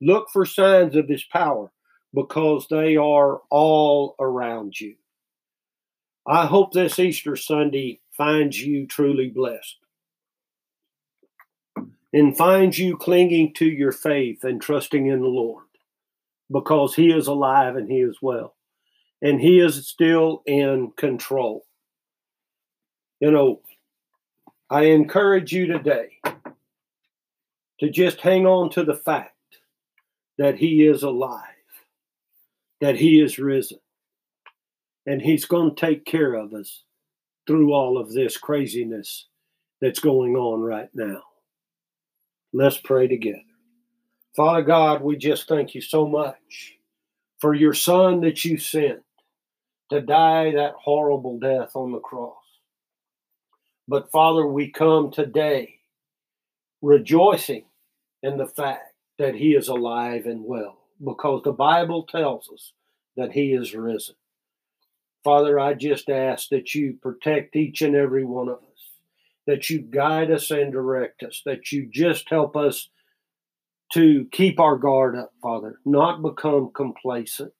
Look 0.00 0.28
for 0.32 0.46
signs 0.46 0.96
of 0.96 1.08
His 1.08 1.24
power 1.24 1.70
because 2.14 2.66
they 2.68 2.96
are 2.96 3.40
all 3.50 4.16
around 4.18 4.80
you. 4.80 4.96
I 6.26 6.46
hope 6.46 6.72
this 6.72 6.98
Easter 6.98 7.36
Sunday 7.36 8.00
finds 8.16 8.60
you 8.60 8.86
truly 8.86 9.28
blessed 9.28 9.76
and 12.12 12.36
finds 12.36 12.78
you 12.78 12.96
clinging 12.96 13.54
to 13.54 13.66
your 13.66 13.92
faith 13.92 14.44
and 14.44 14.60
trusting 14.60 15.06
in 15.06 15.20
the 15.20 15.28
Lord 15.28 15.64
because 16.50 16.94
He 16.94 17.10
is 17.10 17.26
alive 17.26 17.76
and 17.76 17.90
He 17.90 17.98
is 18.00 18.18
well 18.20 18.54
and 19.22 19.40
He 19.40 19.60
is 19.60 19.86
still 19.86 20.42
in 20.46 20.92
control. 20.96 21.66
You 23.20 23.30
know, 23.30 23.60
I 24.72 24.82
encourage 24.84 25.52
you 25.52 25.66
today 25.66 26.20
to 27.80 27.90
just 27.90 28.20
hang 28.20 28.46
on 28.46 28.70
to 28.70 28.84
the 28.84 28.94
fact 28.94 29.34
that 30.38 30.58
He 30.58 30.86
is 30.86 31.02
alive, 31.02 31.42
that 32.80 32.94
He 32.94 33.20
is 33.20 33.36
risen, 33.40 33.80
and 35.06 35.20
He's 35.20 35.44
going 35.44 35.74
to 35.74 35.80
take 35.80 36.04
care 36.04 36.34
of 36.34 36.54
us 36.54 36.84
through 37.48 37.72
all 37.72 37.98
of 37.98 38.12
this 38.12 38.36
craziness 38.36 39.26
that's 39.80 39.98
going 39.98 40.36
on 40.36 40.60
right 40.60 40.90
now. 40.94 41.22
Let's 42.52 42.78
pray 42.78 43.08
together. 43.08 43.40
Father 44.36 44.62
God, 44.62 45.02
we 45.02 45.16
just 45.16 45.48
thank 45.48 45.74
you 45.74 45.80
so 45.80 46.06
much 46.06 46.76
for 47.40 47.54
your 47.54 47.74
Son 47.74 48.20
that 48.20 48.44
you 48.44 48.56
sent 48.56 49.00
to 49.90 50.00
die 50.00 50.52
that 50.52 50.74
horrible 50.78 51.40
death 51.40 51.74
on 51.74 51.90
the 51.90 51.98
cross. 51.98 52.39
But 53.88 54.10
Father, 54.10 54.46
we 54.46 54.70
come 54.70 55.10
today 55.10 55.80
rejoicing 56.82 57.64
in 58.22 58.38
the 58.38 58.46
fact 58.46 58.94
that 59.18 59.34
He 59.34 59.54
is 59.54 59.68
alive 59.68 60.26
and 60.26 60.44
well 60.44 60.78
because 61.04 61.42
the 61.42 61.52
Bible 61.52 62.04
tells 62.04 62.48
us 62.52 62.72
that 63.16 63.32
He 63.32 63.52
is 63.52 63.74
risen. 63.74 64.14
Father, 65.22 65.58
I 65.58 65.74
just 65.74 66.08
ask 66.08 66.48
that 66.48 66.74
you 66.74 66.96
protect 67.00 67.56
each 67.56 67.82
and 67.82 67.94
every 67.94 68.24
one 68.24 68.48
of 68.48 68.56
us, 68.56 68.90
that 69.46 69.68
you 69.68 69.80
guide 69.80 70.30
us 70.30 70.50
and 70.50 70.72
direct 70.72 71.22
us, 71.22 71.42
that 71.44 71.72
you 71.72 71.88
just 71.92 72.28
help 72.30 72.56
us 72.56 72.88
to 73.92 74.26
keep 74.30 74.60
our 74.60 74.76
guard 74.76 75.16
up, 75.16 75.32
Father, 75.42 75.78
not 75.84 76.22
become 76.22 76.70
complacent, 76.74 77.52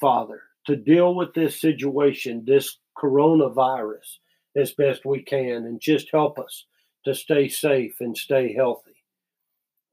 Father, 0.00 0.42
to 0.66 0.76
deal 0.76 1.14
with 1.14 1.34
this 1.34 1.60
situation, 1.60 2.44
this 2.46 2.78
coronavirus, 2.98 4.18
as 4.56 4.72
best 4.72 5.04
we 5.04 5.22
can, 5.22 5.64
and 5.64 5.80
just 5.80 6.10
help 6.12 6.38
us 6.38 6.66
to 7.04 7.14
stay 7.14 7.48
safe 7.48 7.96
and 8.00 8.16
stay 8.16 8.52
healthy. 8.52 8.92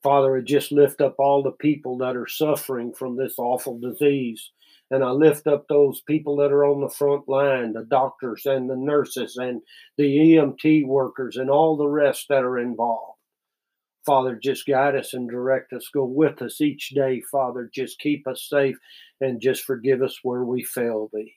Father, 0.02 0.38
I 0.38 0.42
just 0.42 0.72
lift 0.72 1.02
up 1.02 1.16
all 1.20 1.44
the 1.44 1.52
people 1.52 1.98
that 1.98 2.16
are 2.16 2.28
suffering 2.28 2.94
from 2.94 3.18
this 3.18 3.36
awful 3.38 3.78
disease. 3.80 4.52
And 4.92 5.04
I 5.04 5.12
lift 5.12 5.46
up 5.46 5.68
those 5.68 6.02
people 6.02 6.36
that 6.38 6.52
are 6.52 6.66
on 6.66 6.82
the 6.82 6.90
front 6.90 7.28
line, 7.28 7.74
the 7.74 7.84
doctors 7.84 8.46
and 8.46 8.70
the 8.70 8.76
nurses 8.76 9.38
and 9.38 9.62
the 9.98 10.04
EMT 10.04 10.88
workers 10.88 11.38
and 11.38 11.50
all 11.50 11.78
the 11.78 11.88
rest 11.88 12.26
that 12.30 12.44
are 12.44 12.58
involved. 12.58 13.18
Father, 14.06 14.40
just 14.42 14.66
guide 14.66 14.96
us 14.96 15.14
and 15.14 15.30
direct 15.30 15.74
us. 15.74 15.90
Go 15.94 16.06
with 16.06 16.42
us 16.42 16.62
each 16.62 16.90
day, 16.90 17.22
Father. 17.32 17.70
Just 17.72 18.00
keep 18.00 18.26
us 18.28 18.48
safe 18.50 18.78
and 19.22 19.42
just 19.42 19.64
forgive 19.64 20.02
us 20.02 20.20
where 20.24 20.44
we 20.44 20.64
fail 20.64 21.10
thee. 21.14 21.36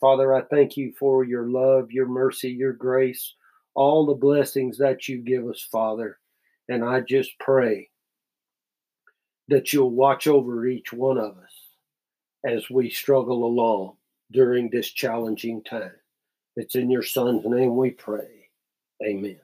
Father, 0.00 0.34
I 0.34 0.42
thank 0.42 0.76
you 0.76 0.92
for 0.98 1.24
your 1.24 1.46
love, 1.48 1.90
your 1.90 2.06
mercy, 2.06 2.50
your 2.50 2.72
grace, 2.72 3.34
all 3.74 4.06
the 4.06 4.14
blessings 4.14 4.78
that 4.78 5.08
you 5.08 5.18
give 5.18 5.46
us, 5.46 5.66
Father. 5.70 6.18
And 6.68 6.84
I 6.84 7.00
just 7.00 7.38
pray 7.38 7.90
that 9.48 9.72
you'll 9.72 9.90
watch 9.90 10.26
over 10.26 10.66
each 10.66 10.92
one 10.92 11.18
of 11.18 11.38
us 11.38 11.52
as 12.44 12.68
we 12.70 12.90
struggle 12.90 13.44
along 13.44 13.96
during 14.32 14.68
this 14.70 14.90
challenging 14.90 15.62
time. 15.62 15.92
It's 16.56 16.74
in 16.74 16.90
your 16.90 17.02
Son's 17.02 17.44
name 17.44 17.76
we 17.76 17.90
pray. 17.90 18.48
Amen. 19.04 19.38